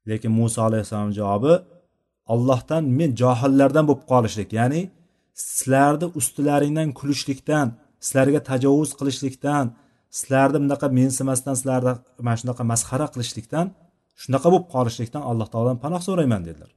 lekin 0.09 0.31
muso 0.39 0.59
alayhissalom 0.69 1.11
javobi 1.19 1.53
ollohdan 2.33 2.83
men 2.99 3.11
johillardan 3.21 3.85
bo'lib 3.89 4.03
qolishlik 4.11 4.49
ya'ni 4.59 4.81
sizlarni 5.47 6.07
ustilaringdan 6.19 6.89
kulishlikdan 6.99 7.67
sizlarga 8.05 8.39
tajovuz 8.49 8.91
qilishlikdan 8.99 9.65
sizlarni 10.17 10.57
bunaqa 10.63 10.87
mensimasdan 10.99 11.55
sizlarni 11.59 11.93
mana 12.25 12.37
shunaqa 12.41 12.63
masxara 12.71 13.07
qilishlikdan 13.13 13.67
shunaqa 14.21 14.47
bo'lib 14.53 14.67
qolishlikdan 14.75 15.23
alloh 15.29 15.47
taolodan 15.53 15.79
panoh 15.83 16.01
so'rayman 16.07 16.41
dedilar. 16.47 16.71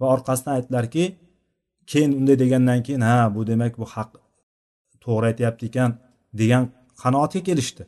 Va 0.00 0.06
orqasidan 0.14 0.52
aytdilarki 0.58 1.04
keyin 1.90 2.10
unday 2.18 2.36
degandan 2.42 2.80
keyin 2.86 3.02
ha 3.08 3.16
bu 3.34 3.40
demak 3.50 3.74
bu 3.80 3.86
haq 3.94 4.10
to'g'ri 5.08 5.26
aytyapti 5.30 5.64
ekan 5.70 5.90
degan 6.40 6.64
qanoatga 7.02 7.40
kelishdi. 7.48 7.82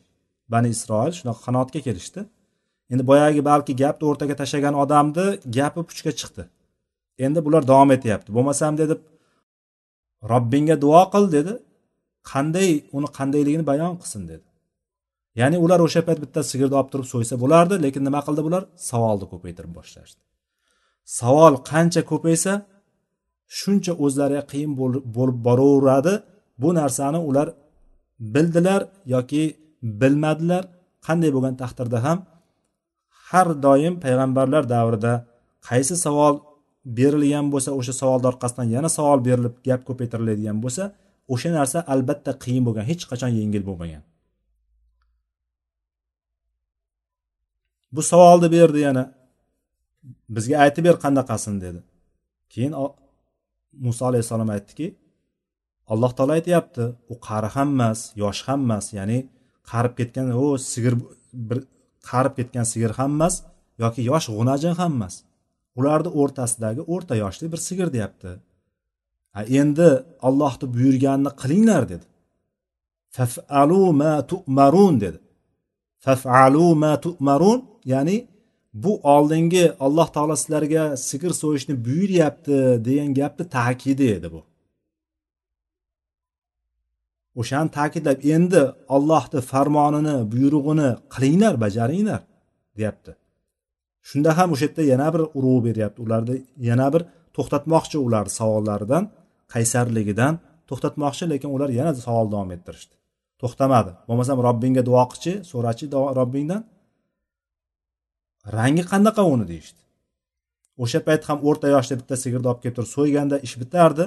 Bani 0.53 0.67
isroil 0.75 1.13
shunaqa 1.19 1.41
qanoatga 1.47 1.79
kelishdi. 1.87 2.21
Endi 2.91 3.03
boyagi 3.11 3.41
balki 3.49 3.73
gapni 3.83 4.05
o'rtaga 4.09 4.35
tashlagan 4.41 4.75
odamni 4.83 5.25
gapi 5.57 5.81
puchga 5.89 6.11
chiqdi. 6.19 6.43
Endi 7.25 7.39
bular 7.45 7.63
davom 7.71 7.89
etyapti. 7.97 8.29
Bo'lmasam 8.37 8.73
dedi 8.81 8.93
robbingga 10.31 10.75
duo 10.83 11.03
qil 11.13 11.25
dedi. 11.37 11.53
Qanday 12.31 12.69
uni 12.97 13.07
qandayligini 13.17 13.65
bayon 13.71 13.93
qilsin 14.01 14.23
dedi. 14.31 14.45
Ya'ni 15.39 15.57
ular 15.65 15.79
o'sha 15.87 16.01
payt 16.07 16.19
bitta 16.23 16.39
sigirni 16.51 16.75
olib 16.79 16.89
turib 16.93 17.07
so'ysa 17.13 17.35
bo'lardi 17.43 17.75
lekin 17.85 18.03
nima 18.07 18.21
qildi 18.27 18.41
bular? 18.47 18.63
Savolni 18.89 19.25
ko'paytirib 19.33 19.73
boshlashdi. 19.79 20.21
Savol 21.19 21.53
qancha 21.71 22.01
ko'paysa 22.11 22.51
shuncha 23.59 23.93
o'zlariga 24.05 24.43
qiyin 24.51 24.71
bo'lib 24.79 25.37
boraveradi. 25.47 26.13
Bu 26.61 26.69
narsani 26.79 27.19
ular 27.29 27.47
bildilar 28.33 28.81
yoki 29.13 29.43
bilmadilar. 30.01 30.63
Qanday 31.07 31.29
bo'lgan 31.35 31.55
taqdirda 31.61 31.99
ham 32.05 32.17
har 33.29 33.47
doim 33.65 33.95
payg'ambarlar 34.03 34.63
davrida 34.73 35.13
qaysi 35.69 35.95
savol 36.05 36.35
berilgan 36.97 37.45
bo'lsa 37.53 37.69
o'sha 37.79 37.93
savolni 38.01 38.27
orqasidan 38.31 38.67
yana 38.75 38.89
savol 38.97 39.19
berilib 39.27 39.55
gap 39.67 39.81
ko'paytiriladigan 39.87 40.57
bo'lsa 40.63 40.83
o'sha 41.33 41.49
narsa 41.57 41.77
albatta 41.93 42.31
qiyin 42.43 42.63
bo'lgan 42.67 42.85
hech 42.91 43.03
qachon 43.11 43.31
yengil 43.39 43.63
bo'lmagan. 43.69 44.03
Bu 47.95 48.01
savolni 48.11 48.47
berdi 48.57 48.79
yana. 48.87 49.03
Bizga 50.35 50.55
aytib 50.63 50.83
ber 50.87 50.95
qanaqasini 51.03 51.59
dedi. 51.65 51.79
Keyin 52.53 52.73
muso 53.85 54.03
alayhissalom 54.09 54.49
aytdiki 54.55 54.87
alloh 55.93 56.11
taolo 56.17 56.33
aytyapti 56.39 56.83
u 57.13 57.15
qari 57.27 57.49
ham 57.55 57.69
emas 57.75 57.99
yosh 58.21 58.41
ham 58.47 58.59
emas 58.65 58.85
ya'ni 58.97 59.19
qarib 59.71 59.93
ketgan 59.99 60.25
o 60.43 60.45
sigir 60.71 60.93
bir 61.49 61.59
qarib 62.09 62.33
ketgan 62.39 62.65
sigir 62.73 62.91
ham 62.99 63.11
emas 63.17 63.35
yoki 63.83 64.01
yosh 64.11 64.27
g'unajin 64.35 64.73
ham 64.81 64.91
emas. 64.97 65.15
Ularni 65.79 66.09
o'rtasidagi 66.21 66.81
o'rta 66.93 67.15
yoshli 67.23 67.45
bir 67.53 67.59
sigir 67.67 67.87
deyapti. 67.95 68.29
Endi 69.59 69.89
ollohni 70.27 70.65
buyurganini 70.75 71.31
qilinglar 71.41 71.83
dedi. 71.93 72.05
Fafalu 73.15 73.83
ma 74.01 74.13
tu'marun 74.31 74.95
dedi. 75.03 75.19
Fafalu 76.05 76.67
ma 76.83 76.93
tu'marun 77.03 77.59
ya'ni 77.93 78.17
bu 78.83 78.91
oldingi 79.13 79.65
alloh 79.85 80.07
taolo 80.15 80.35
sizlarga 80.41 80.83
sigir 81.09 81.31
so'yishni 81.41 81.75
buyuryapti 81.85 82.57
degan 82.87 83.09
gapni 83.19 83.43
ta'kidi 83.57 84.07
edi 84.17 84.27
bu. 84.35 84.41
O'shani 87.39 87.69
ta'kidlab 87.77 88.19
endi 88.35 88.61
ollohni 88.95 89.39
farmonini 89.51 90.15
buyrug'ini 90.33 90.89
qilinglar 91.13 91.53
bajaringlar 91.63 92.21
deyapti. 92.77 93.11
Shunda 94.09 94.31
ham 94.37 94.49
o'sha 94.53 94.65
yerda 94.67 94.83
yana 94.93 95.07
bir 95.13 95.21
urg'u 95.37 95.59
beryapti. 95.67 95.99
Ularni 96.05 96.35
yana 96.69 96.87
bir 96.93 97.01
to'xtatmoqchi 97.35 97.97
ular 98.05 98.25
savollaridan 98.39 99.03
qaysarligidan 99.53 100.33
to'xtatmoqchi 100.69 101.25
lekin 101.33 101.49
ular 101.55 101.69
yana 101.79 101.91
savol 102.07 102.27
davom 102.33 102.49
ettirishdi. 102.55 102.93
To'xtamadi. 103.41 103.91
Bo'lmasam 104.07 104.37
robbingga 104.47 104.83
duo 104.89 105.03
qilchi 105.11 105.33
so'rachi 105.51 105.85
robbingdan. 106.19 106.61
Rangi 108.57 108.83
qanaqa 108.91 109.23
uni 109.33 109.45
deyishdi. 109.51 109.81
O'sha 110.83 110.99
payt 111.07 111.23
ham 111.29 111.39
o'rta 111.49 111.67
yoshda 111.75 111.95
bitta 111.99 112.15
sigirni 112.23 112.47
olib 112.51 112.61
kelib 112.63 112.75
turib 112.77 112.91
so'yganda 112.97 113.35
ish 113.47 113.55
bitardi 113.61 114.05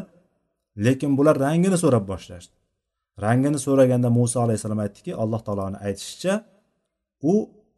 lekin 0.86 1.10
bular 1.18 1.36
rangini 1.46 1.78
so'rab 1.84 2.04
boshlashdi. 2.12 2.54
Rangini 3.22 3.58
so'raganda 3.66 4.08
muso 4.18 4.38
alayhissalom 4.44 4.80
aytdiki 4.84 5.12
alloh 5.22 5.40
taoloni 5.46 5.78
aytishicha 5.86 6.34
u 7.30 7.34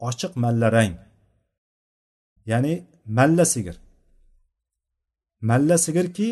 ochiq 0.08 0.32
malla 0.44 0.68
rang. 0.76 0.94
Ya'ni 2.50 2.72
malla 3.18 3.44
sigir. 3.54 3.76
Malla 5.50 5.76
sigirki 5.86 6.28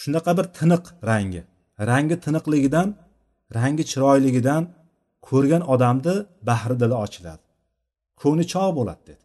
shunaqa 0.00 0.32
bir 0.38 0.46
tiniq 0.58 0.84
rangi. 1.10 1.42
Rangi 1.90 2.16
tiniqligidan 2.24 2.88
rangi 3.56 3.84
chiroyligidan 3.90 4.62
ko'rgan 5.28 5.62
odamni 5.74 6.14
bahri 6.48 6.76
dili 6.82 6.96
ochiladi. 7.04 7.44
Ko'ngli 8.20 8.44
chog' 8.52 8.72
bo'ladi 8.78 9.02
dedi. 9.10 9.24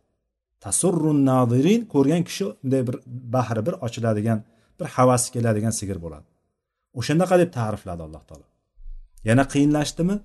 Tasurrun 0.63 1.19
nodirin 1.29 1.81
ko'rgan 1.93 2.21
kishi 2.27 2.45
unday 2.63 2.81
bir 2.87 2.95
bahri 3.35 3.61
bir 3.67 3.75
ochiladigan 3.85 4.39
bir 4.79 4.87
havasi 4.95 5.27
keladigan 5.35 5.73
sigir 5.79 5.97
bo'ladi. 6.05 6.27
O'shanaqa 6.99 7.35
deb 7.41 7.49
ta'rifladi 7.57 8.01
alloh 8.07 8.23
taolo. 8.29 8.47
Yana 9.23 9.43
qiyinlashdimi? 9.53 10.19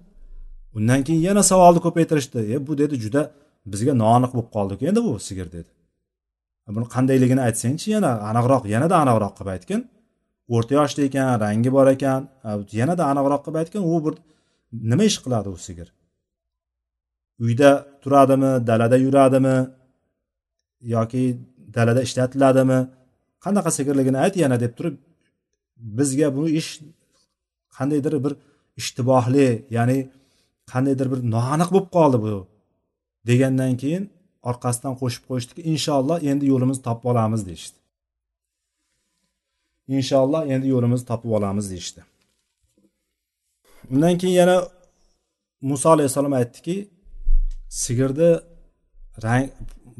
Undan 0.75 1.05
keyin 1.07 1.23
yana 1.29 1.43
savolni 1.43 1.81
ko'paytirishdi. 1.87 2.39
E 2.55 2.67
bu 2.67 2.79
dedi 2.79 2.95
juda 3.05 3.23
bizga 3.73 3.93
noaniq 4.03 4.33
bo'lib 4.37 4.51
qoldiku 4.57 4.83
endi 4.91 5.01
bu 5.07 5.13
sigir 5.29 5.49
dedi. 5.57 5.71
E, 6.67 6.69
buni 6.75 6.87
qandayligini 6.95 7.43
aytsangchi 7.49 7.89
yana 7.97 8.11
aniqroq 8.31 8.63
yanada 8.75 8.97
aniqroq 9.03 9.33
qilib 9.39 9.51
aytgin. 9.55 9.81
O'rta 10.55 10.73
yoshda 10.81 11.01
ekan 11.09 11.27
rangi 11.45 11.71
bor 11.77 11.87
ekan. 11.97 12.21
E, 12.49 12.51
yanada 12.81 13.03
aniqroq 13.13 13.43
qilib 13.45 13.59
aytgin 13.63 13.83
u 13.93 13.95
bir 14.05 14.15
nima 14.91 15.05
ish 15.11 15.19
qiladi 15.25 15.49
u 15.57 15.59
sigir? 15.67 15.89
Uyda 17.45 17.71
turadimi 18.03 18.53
dalada 18.71 18.97
yuradimi 19.07 19.57
yoki 20.95 21.23
dalada 21.77 22.01
ishlatiladimi? 22.07 22.81
Qanaqa 23.45 23.71
sigirligini 23.79 24.19
ayt 24.25 24.35
yana 24.45 24.57
deb 24.65 24.73
turib 24.79 24.97
bizga 25.99 26.29
bu 26.37 26.43
ish 26.61 26.71
qandaydir 27.77 28.15
bir 28.25 28.33
ishtibohli 28.81 29.49
ya'ni 29.77 29.99
qandaydir 30.73 31.07
bir 31.13 31.21
noaniq 31.35 31.69
bo'lib 31.75 31.89
qoldi 31.97 32.19
bu. 32.25 32.35
Degandan 33.29 33.73
keyin 33.83 34.05
orqasidan 34.51 34.95
qo'shib 35.01 35.25
qo'yishdiki 35.29 35.63
inshaalloh 35.73 36.19
endi 36.31 36.45
yo'limizni 36.53 36.83
topib 36.89 37.07
olamiz 37.13 37.43
deyishdi. 37.49 37.77
Inshaalloh 39.97 40.43
endi 40.55 40.67
yo'limizni 40.75 41.07
topib 41.11 41.31
olamiz 41.39 41.67
deyishdi. 41.73 42.01
Undan 43.93 44.15
keyin 44.21 44.37
yana 44.43 44.57
muso 45.71 45.89
alayhissalom 45.95 46.35
aytdiki 46.41 46.77
sigirni 47.83 48.31
rang 49.25 49.45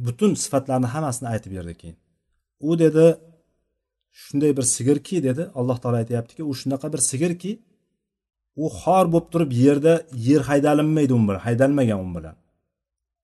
butun 0.07 0.33
sifatlarni 0.43 0.89
hammasini 0.95 1.29
aytib 1.35 1.53
berdi 1.57 1.75
keyin. 1.81 1.97
U 2.69 2.71
dedi 2.85 3.07
shunday 4.23 4.53
bir 4.59 4.63
sigirki 4.75 5.17
dedi. 5.29 5.43
Alloh 5.59 5.79
taolo 5.83 5.97
aytyaptiki 6.03 6.43
u 6.51 6.53
shunaqa 6.61 6.87
bir 6.95 7.03
sigirki 7.11 7.53
u 8.57 8.67
xor 8.81 9.05
bo'lib 9.13 9.29
turib 9.33 9.53
yerda 9.65 9.95
yer 10.29 10.43
haydalinmaydi 10.51 11.13
u 11.19 11.21
bilan 11.29 11.43
haydalmagan 11.47 11.99
u 12.07 12.09
bilan. 12.17 12.37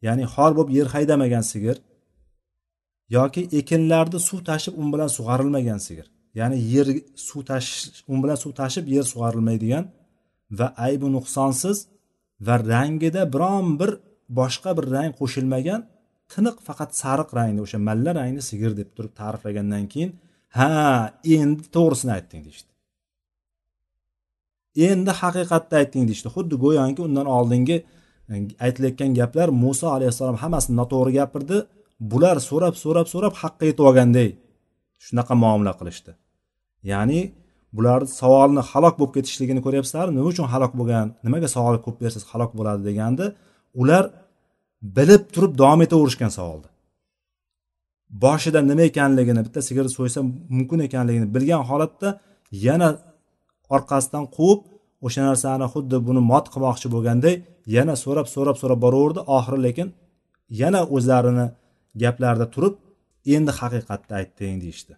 Ya'ni 0.06 0.24
xor 0.34 0.50
bo'lib 0.56 0.70
yer 0.78 0.88
haydamagan 0.94 1.44
sigir 1.52 1.76
yoki 3.16 3.42
ekinlarni 3.60 4.18
suv 4.28 4.40
tashib 4.50 4.74
un 4.82 4.88
bilan 4.92 5.10
sug'arilmagan 5.16 5.80
sigir. 5.86 6.06
Ya'ni 6.38 6.58
yer 6.74 6.86
suv 7.28 7.40
tashish 7.50 8.02
un 8.12 8.18
bilan 8.22 8.38
suv 8.44 8.52
tashib 8.60 8.84
yer 8.94 9.04
sug'arilmaydigan 9.12 9.84
va 10.58 10.66
aybi 10.86 11.06
nuqsonsiz 11.16 11.76
va 12.46 12.54
rangida 12.72 13.22
biron 13.34 13.66
bir 13.80 13.90
boshqa 14.38 14.70
bir 14.78 14.84
rang 14.94 15.12
qo'shilmagan 15.20 15.80
tiniq 16.32 16.56
faqat 16.68 16.90
sariq 17.02 17.28
rangni 17.38 17.60
o'sha 17.66 17.78
malla 17.88 18.10
rangni 18.20 18.42
sigir 18.50 18.72
deb 18.80 18.88
turib 18.96 19.12
ta'riflagandan 19.20 19.84
keyin 19.92 20.10
ha 20.58 20.70
endi 21.36 21.64
to'g'risini 21.76 22.12
aytding 22.18 22.42
deyishdi. 22.46 22.67
Endi 24.86 25.12
haqiqatni 25.20 25.74
aytding 25.80 26.04
deyishdi. 26.08 26.28
Xuddi 26.36 26.54
go'yoki 26.64 27.00
undan 27.08 27.26
oldingi 27.36 27.76
e, 28.32 28.34
aytilayotgan 28.66 29.10
gaplar 29.20 29.48
muso 29.64 29.86
alayhissalom 29.96 30.36
hammasi 30.42 30.68
noto'g'ri 30.80 31.12
gapirdi. 31.18 31.56
Bular 32.12 32.36
so'rab 32.48 32.74
so'rab 32.84 33.06
so'rab 33.14 33.34
haqqa 33.42 33.64
yetib 33.70 33.84
olganday 33.90 34.28
shunaqa 35.06 35.34
muomala 35.42 35.72
qilishdi. 35.80 36.10
Ya'ni 36.92 37.20
bularni 37.76 38.08
savolni 38.20 38.62
halok 38.70 38.94
bo'lib 38.98 39.12
ketishligini 39.16 39.60
ko'ryapsizlar. 39.66 40.06
Nima 40.16 40.28
uchun 40.32 40.46
halok 40.52 40.72
bo'lgan 40.80 41.06
nimaga 41.26 41.48
savol 41.56 41.76
ko'p 41.84 41.96
bersangiz 42.02 42.26
halok 42.32 42.50
bo'ladi 42.58 42.80
deganda 42.88 43.26
ular 43.82 44.04
bilib 44.96 45.22
turib 45.34 45.52
davom 45.60 45.80
etaverishgan 45.86 46.32
savolni 46.38 46.68
boshida 48.24 48.60
nima 48.70 48.82
ekanligini 48.90 49.40
bitta 49.46 49.60
sigirni 49.68 49.90
so'ysa 49.98 50.20
mumkin 50.56 50.78
ekanligini 50.88 51.26
bilgan 51.34 51.62
holatda 51.70 52.08
yana 52.66 52.88
orqasidan 53.74 54.24
quvib 54.36 54.60
o'sha 55.06 55.22
narsani 55.28 55.66
xuddi 55.74 55.96
buni 56.08 56.22
mot 56.30 56.46
qilmoqchi 56.52 56.88
bo'lganday 56.94 57.34
yana 57.76 57.94
so'rab 58.04 58.26
so'rab 58.34 58.56
so'rab 58.62 58.78
boraverdi. 58.84 59.20
Oxiri 59.36 59.58
lekin 59.66 59.88
yana 60.62 60.80
o'zlarini 60.96 61.46
gaplarida 62.02 62.46
turib 62.54 62.74
endi 63.34 63.52
haqiqatni 63.60 64.12
aytding 64.20 64.56
deyishdi. 64.64 64.94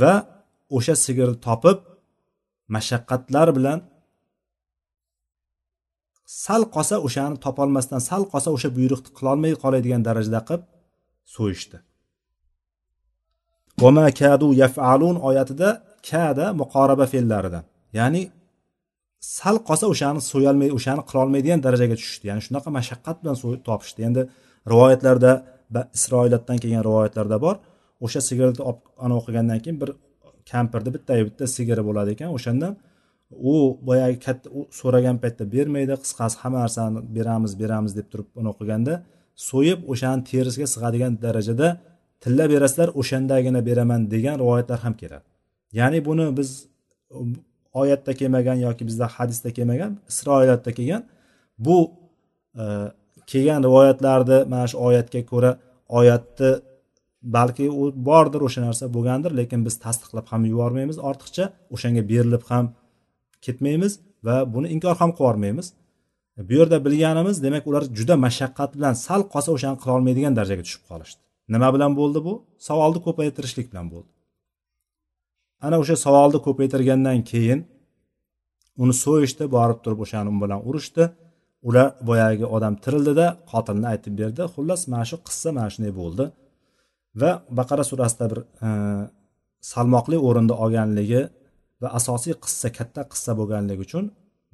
Va 0.00 0.14
o'sha 0.76 0.94
sigirni 1.04 1.38
topib 1.46 1.78
mashaqqatlar 2.74 3.48
bilan 3.56 3.78
sal 6.44 6.62
qolsa 6.74 6.96
o'shani 7.06 7.36
topolmasdan 7.44 8.00
sal 8.08 8.22
qolsa 8.32 8.48
o'sha 8.56 8.68
buyruqni 8.78 9.10
qilolmay 9.18 9.52
qoladigan 9.62 10.02
darajada 10.08 10.40
qilib 10.48 10.62
so'yishdi. 11.34 11.78
Vama 13.80 14.06
kadu 14.20 14.48
yafalun 14.62 15.16
oyatida 15.28 15.68
kada 16.10 16.46
muqoraba 16.60 17.06
fe'llaridan. 17.12 17.64
Ya'ni 17.98 18.22
sal 19.20 19.56
qolsa 19.68 19.86
o'shani 19.92 20.20
so'yolmay 20.32 20.70
o'shani 20.78 21.02
qilolmaydigan 21.08 21.60
darajaga 21.66 21.96
tushishdi. 22.00 22.24
Ya'ni 22.30 22.42
shunaqa 22.46 22.68
mashaqqat 22.78 23.16
bilan 23.22 23.36
topishdi. 23.68 24.00
Endi 24.08 24.22
rivoyatlarda 24.72 25.32
isroilotdan 25.96 26.56
kelgan 26.62 26.82
rivoyatlarda 26.88 27.36
bor. 27.44 27.56
O'sha 28.04 28.20
sigirni 28.28 28.52
anavi 29.04 29.20
qilgandan 29.26 29.58
keyin 29.64 29.78
bir 29.82 29.90
kampirni 30.52 30.90
bitta 30.96 31.12
bitta 31.28 31.44
sigiri 31.56 31.82
bo'ladi 31.88 32.10
ekan. 32.14 32.28
O'shandan 32.38 32.72
u 33.52 33.78
boyagi 33.88 34.18
katta 34.26 34.48
so'ragan 34.80 35.16
paytda 35.22 35.44
bermaydi 35.54 35.94
qisqasi 36.04 36.36
hamma 36.42 36.58
narsani 36.64 36.98
beramiz 37.16 37.52
beramiz 37.62 37.92
deb 37.98 38.06
turib 38.12 38.28
uni 38.40 38.52
qilganda 38.58 38.94
so'yib 39.48 39.80
o'shani 39.92 40.22
terisiga 40.30 40.66
sig'adigan 40.74 41.12
darajada 41.24 41.68
tilla 42.22 42.44
berasizlar 42.52 42.88
o'shandagina 43.00 43.60
beraman 43.68 44.10
degan 44.14 44.36
rivoyatlar 44.42 44.78
ham 44.84 44.94
keladi. 45.00 45.26
Ya'ni 45.78 45.98
buni 46.08 46.26
biz 46.38 46.50
oyatda 47.82 48.12
kelmagan 48.20 48.58
yoki 48.66 48.82
bizda 48.88 49.06
hadisda 49.16 49.50
kelmagan 49.56 49.92
isroilotda 50.10 50.70
kelgan 50.78 51.02
bu 51.66 51.90
e, 52.62 52.64
kelgan 53.30 53.60
rivoyatlarni 53.66 54.38
mana 54.52 54.66
shu 54.70 54.76
oyatga 54.88 55.20
ko'ra 55.32 55.50
oyatni 55.98 56.50
balki 57.36 57.70
u 57.70 57.82
bordir 58.08 58.40
o'sha 58.48 58.60
narsa 58.66 58.84
bo'lgandir 58.96 59.32
lekin 59.40 59.60
biz 59.66 59.74
tasdiqlab 59.84 60.26
ham 60.32 60.42
yubormaymiz. 60.52 60.96
Ortiqcha 61.08 61.44
o'shanga 61.74 62.02
berilib 62.12 62.44
ham 62.50 62.64
ketmaymiz 63.44 63.92
va 64.26 64.36
buni 64.54 64.68
inkor 64.74 64.94
ham 65.00 65.10
qilib 65.10 65.20
yubormaymiz 65.24 65.68
bu 66.48 66.52
yerda 66.60 66.84
bilganimiz 66.84 67.36
demak 67.42 67.64
ular 67.70 67.82
juda 67.98 68.14
mashaqqat 68.26 68.70
bilan 68.76 68.94
sal 69.06 69.20
qolsa 69.32 69.50
o'shani 69.56 69.76
qilolmaydigan 69.82 70.32
darajaga 70.38 70.62
tushib 70.66 70.84
qolishdi. 70.90 71.22
Nima 71.48 71.68
bilan 71.74 71.92
bo'ldi 72.00 72.20
bu? 72.26 72.34
Savolni 72.68 73.00
ko'paytirishlik 73.06 73.66
bilan 73.72 73.86
bo'ldi. 73.92 74.10
Ana 75.66 75.76
o'sha 75.82 75.96
savolni 76.06 76.38
ko'paytirgandan 76.46 77.20
keyin 77.30 77.60
uni 78.82 78.94
so'yishdi 79.04 79.44
borib 79.56 79.78
turib 79.84 80.00
o'shani 80.04 80.28
u 80.32 80.36
bilan 80.44 80.60
urishdi. 80.68 81.04
Ular 81.68 81.88
boyagi 82.08 82.46
odam 82.56 82.74
tirildida 82.84 83.26
qotilni 83.52 83.86
aytib 83.92 84.14
berdi 84.20 84.42
xullas 84.54 84.80
mana 84.92 85.04
shu 85.10 85.16
qissa 85.26 85.48
mana 85.56 85.68
shunday 85.74 85.92
bo'ldi. 86.00 86.24
Va 87.20 87.30
baqara 87.58 87.84
surasida 87.90 88.24
bir 88.32 88.40
e, 88.66 88.68
salmoqli 89.72 90.16
o'rinda 90.28 90.54
olganligi 90.64 91.22
va 91.82 91.88
asosiy 91.98 92.34
qissa 92.44 92.68
katta 92.78 93.02
qissa 93.12 93.32
bo'lganligi 93.40 93.82
uchun 93.86 94.04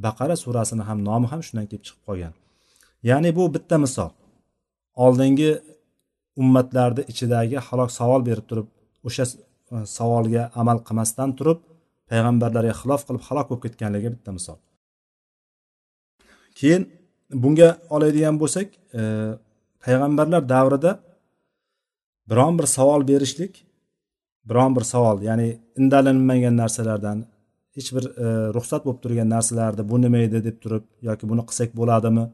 baqara 0.06 0.36
surasini 0.44 0.82
ham 0.88 0.98
nomi 1.08 1.26
ham 1.32 1.40
shundan 1.46 1.66
kelib 1.70 1.84
chiqib 1.86 2.02
qolgan. 2.08 2.34
Ya'ni 3.10 3.30
bu 3.38 3.44
bitta 3.54 3.76
misol. 3.84 4.10
Oldingi 5.04 5.50
ummatlarni 6.42 7.02
ichidagi 7.12 7.56
halok 7.68 7.90
savol 7.98 8.22
berib 8.28 8.46
turib 8.50 8.68
o'sha 9.08 9.24
e, 9.74 9.76
savolga 9.96 10.42
amal 10.60 10.78
qilmasdan 10.86 11.30
turib 11.38 11.58
payg'ambarlarga 12.10 12.74
xilof 12.80 13.02
qilib 13.06 13.22
halok 13.28 13.46
bo'lib 13.50 13.62
ketganligi 13.66 14.08
bitta 14.14 14.30
misol. 14.38 14.58
Keyin 16.58 16.82
bunga 17.42 17.68
oladigan 17.94 18.36
bo'lsak 18.42 18.68
e, 18.98 19.02
payg'ambarlar 19.84 20.42
davrida 20.54 20.92
biron 22.30 22.54
bir 22.58 22.66
savol 22.76 23.02
berishlik 23.10 23.52
biron 24.48 24.76
bir 24.76 24.84
savol 24.92 25.16
ya'ni 25.28 25.48
indalinmagan 25.80 26.54
narsalardan 26.62 27.18
hech 27.76 27.88
bir 27.96 28.04
e, 28.24 28.26
ruxsat 28.56 28.82
bo'lib 28.86 29.00
turgan 29.04 29.28
narsalarni 29.34 29.82
bu 29.90 29.96
nima 30.04 30.18
edi 30.28 30.38
deb 30.48 30.56
turib 30.62 30.84
yoki 31.08 31.24
buni 31.30 31.42
qilsak 31.48 31.70
bo'ladimi 31.80 32.24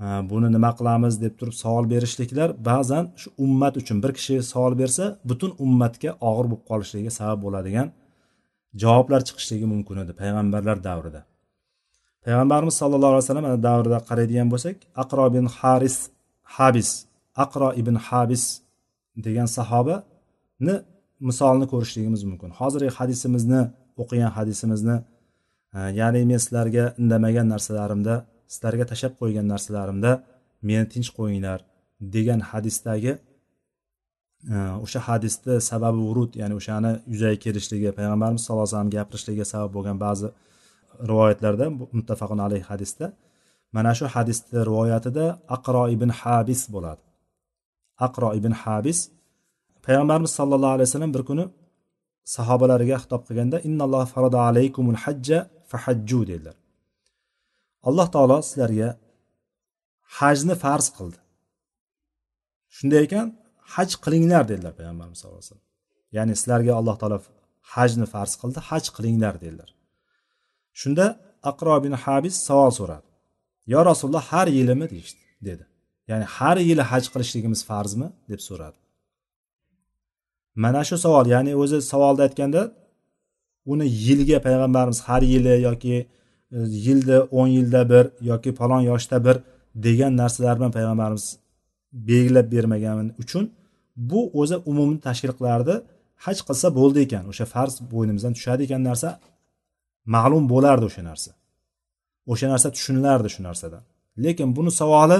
buni 0.00 0.48
nima 0.56 0.70
qilamiz 0.78 1.14
deb 1.24 1.34
turib 1.38 1.54
savol 1.62 1.84
berishliklar 1.92 2.48
ba'zan 2.70 3.04
shu 3.20 3.28
ummat 3.44 3.74
uchun 3.80 3.96
bir 4.04 4.12
kishi 4.18 4.34
savol 4.52 4.74
bersa 4.82 5.04
butun 5.30 5.50
ummatga 5.64 6.10
og'ir 6.28 6.46
bo'lib 6.50 6.62
qolishligiga 6.70 7.12
sabab 7.20 7.38
bo'ladigan 7.44 7.88
javoblar 8.82 9.20
chiqishligi 9.28 9.66
mumkin 9.72 9.96
edi 10.04 10.12
payg'ambarlar 10.22 10.76
davrida. 10.88 11.20
Payg'ambarimiz 12.24 12.74
sallallohu 12.82 13.12
alayhi 13.14 13.24
vasallam 13.26 13.48
davrida 13.68 13.98
qaraydigan 14.08 14.48
bo'lsak 14.52 14.76
aqro 15.02 15.22
ibn 15.30 15.46
haris 15.58 15.96
habis 16.56 16.90
aqro 17.44 17.68
ibn 17.80 17.94
habis 18.08 18.44
degan 19.26 19.48
sahobani 19.56 20.74
misolini 21.28 21.66
ko'rishligimiz 21.72 22.22
mumkin. 22.30 22.50
Hozirgi 22.60 22.90
hadisimizni 22.98 23.62
o'qigan 24.02 24.32
hadisimizni 24.36 24.96
ya'ni 26.00 26.20
men 26.30 26.40
sizlarga 26.44 26.84
indamagan 27.02 27.46
narsalarimda 27.54 28.14
sizlarga 28.52 28.84
tashlab 28.90 29.14
qo'ygan 29.20 29.46
narsalarimda 29.52 30.10
meni 30.68 30.86
tinch 30.92 31.10
qo'yinglar 31.18 31.58
degan 32.14 32.40
hadisdagi 32.50 33.12
e, 34.54 34.56
o'sha 34.84 35.00
hadisni 35.08 35.54
sababi 35.70 36.00
urud 36.10 36.30
ya'ni 36.40 36.54
o'shani 36.60 36.92
yuzaga 37.12 37.38
kelishligi 37.44 37.90
payg'ambarimiz 37.98 38.42
sallallohu 38.44 38.66
alayhi 38.66 38.76
vasallam 38.76 38.92
gapirishligiga 38.96 39.46
sabab 39.52 39.70
bo'lgan 39.76 39.96
ba'zi 40.06 40.28
rivoyatlarda 41.10 41.66
muttafaqun 41.98 42.40
alayhi 42.46 42.66
hadisda 42.70 43.06
mana 43.72 43.92
shu 43.98 44.06
hadisni 44.14 44.58
rivoyatida 44.68 45.24
aqro 45.56 45.82
ibn 45.94 46.10
habis 46.20 46.60
bo'ladi. 46.74 47.02
Aqro 48.06 48.28
ibn 48.38 48.52
habis 48.62 48.98
payg'ambarimiz 49.86 50.32
sallallohu 50.38 50.74
alayhi 50.76 50.88
vasallam 50.88 51.12
bir 51.16 51.22
kuni 51.30 51.44
sahobalariga 52.36 52.96
xitob 53.02 53.22
qilganda 53.28 53.56
innalloh 53.68 54.04
farada 54.14 54.38
alaykumul 54.48 54.98
hajja 55.04 55.38
fahajju 55.70 56.20
dedilar. 56.30 56.56
Alloh 57.88 58.08
taolo 58.14 58.38
sizlarga 58.48 58.88
hajni 60.18 60.54
farz 60.64 60.86
qildi. 60.96 61.18
Shunday 62.76 63.00
ekan 63.06 63.26
haj 63.74 63.90
qilinglar 64.04 64.44
dedilar 64.50 64.72
payg'ambarimiz 64.78 65.18
sallallohu 65.20 65.40
alayhi 65.40 65.50
vasallam. 65.50 65.68
Ya'ni 66.16 66.32
sizlarga 66.40 66.72
alloh 66.80 66.96
taolo 67.00 67.18
hajni 67.74 68.06
farz 68.14 68.32
qildi 68.40 68.60
haj 68.70 68.84
qilinglar 68.96 69.34
dedilar. 69.44 69.70
Shunda 70.80 71.06
aqro 71.50 71.74
bin 71.84 71.94
habis 72.04 72.34
savol 72.48 72.72
so'radi. 72.80 73.06
Yo 73.72 73.80
rasululloh 73.90 74.24
har 74.32 74.46
yilimi? 74.58 74.86
deyishdi 74.92 75.22
dedi. 75.48 75.64
Ya'ni 76.10 76.26
har 76.36 76.56
yili 76.68 76.84
haj 76.90 77.04
qilishligimiz 77.12 77.60
farzmi? 77.70 78.08
deb 78.30 78.40
so'radi. 78.48 78.78
Mana 80.64 80.82
shu 80.88 80.96
savol 81.04 81.26
ya'ni 81.34 81.52
o'zi 81.62 81.78
savolda 81.92 82.22
aytganda 82.28 82.62
uni 83.72 83.86
yilga 84.06 84.38
payg'ambarimiz 84.46 85.00
har 85.08 85.22
yili 85.32 85.54
yoki 85.68 85.94
e, 85.98 86.08
E, 86.52 86.58
yilda 86.86 87.16
o'n 87.38 87.48
yilda 87.56 87.80
bir 87.92 88.04
yoki 88.30 88.50
falon 88.58 88.82
yoshda 88.90 89.24
bir 89.26 89.36
degan 89.86 90.12
narsalar 90.16 90.54
bilan 90.58 90.72
payg'ambarimiz 90.76 91.26
belgilab 91.92 92.52
bermagani 92.52 93.12
uchun 93.22 93.44
bu 93.96 94.20
o'zi 94.40 94.56
umumiy 94.70 94.98
tashkil 95.06 95.32
qilardi 95.38 95.74
haj 96.24 96.38
qilsa 96.48 96.68
bo'ldi 96.78 96.98
ekan. 97.06 97.24
O'sha 97.30 97.46
farz 97.54 97.74
bo'ynimizdan 97.92 98.32
tushadi 98.38 98.62
ekan 98.66 98.82
narsa. 98.88 99.08
Ma'lum 100.14 100.44
bo'lardi 100.52 100.84
o'sha 100.90 101.02
narsa. 101.10 101.30
O'sha 102.32 102.46
narsa 102.52 102.68
tushunilardi 102.76 103.28
shu 103.34 103.40
narsadan. 103.48 103.82
Lekin 104.24 104.48
buni 104.56 104.70
savoli 104.80 105.18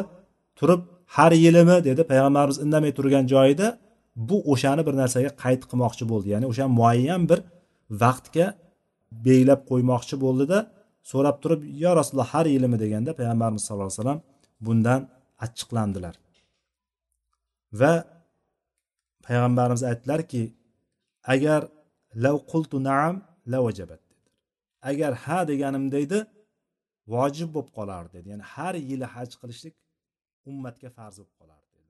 turib 0.58 0.80
har 1.16 1.32
yilimi? 1.44 1.76
dedi 1.88 2.02
payg'ambarimiz 2.10 2.58
indamay 2.64 2.92
turgan 2.98 3.24
joyida 3.34 3.66
bu 4.28 4.36
o'shani 4.52 4.82
bir 4.86 4.94
narsaga 5.02 5.30
qayd 5.42 5.62
qilmoqchi 5.70 6.04
bo'ldi. 6.12 6.28
Ya'ni 6.34 6.46
o'sha 6.52 6.64
muayyan 6.78 7.22
bir 7.30 7.40
vaqtga 8.02 8.46
belgilab 9.26 9.60
qo'ymoqchi 9.70 10.16
bo'ldida 10.24 10.58
so'rab 11.10 11.36
turib 11.42 11.60
yo 11.84 11.90
rasululloh 11.98 12.30
har 12.34 12.46
yilimi? 12.54 12.76
deganda 12.84 13.10
payg'ambarimiz 13.20 13.62
sallallohu 13.66 13.90
alayhi 13.90 14.00
vasallam 14.02 14.20
bundan 14.66 15.00
achchiqlandilar. 15.44 16.14
Va 17.80 17.92
payg'ambarimiz 19.26 19.82
aytdilarki 19.90 20.42
agar 21.34 21.60
lav 22.24 22.36
qultu 22.52 22.76
naam 22.88 23.14
la 23.52 23.58
vajabat 23.66 24.00
agar 24.90 25.12
ha 25.24 25.38
deganimda 25.50 25.98
edi 26.06 26.18
vojib 27.14 27.48
bo'lib 27.54 27.70
qolardi 27.78 28.12
dedi. 28.16 28.26
Ya'ni 28.32 28.46
har 28.54 28.74
yili 28.90 29.06
haj 29.14 29.30
qilishlik 29.40 29.74
ummatga 30.50 30.88
farz 30.96 31.16
bo'lib 31.20 31.34
qolardi. 31.40 31.59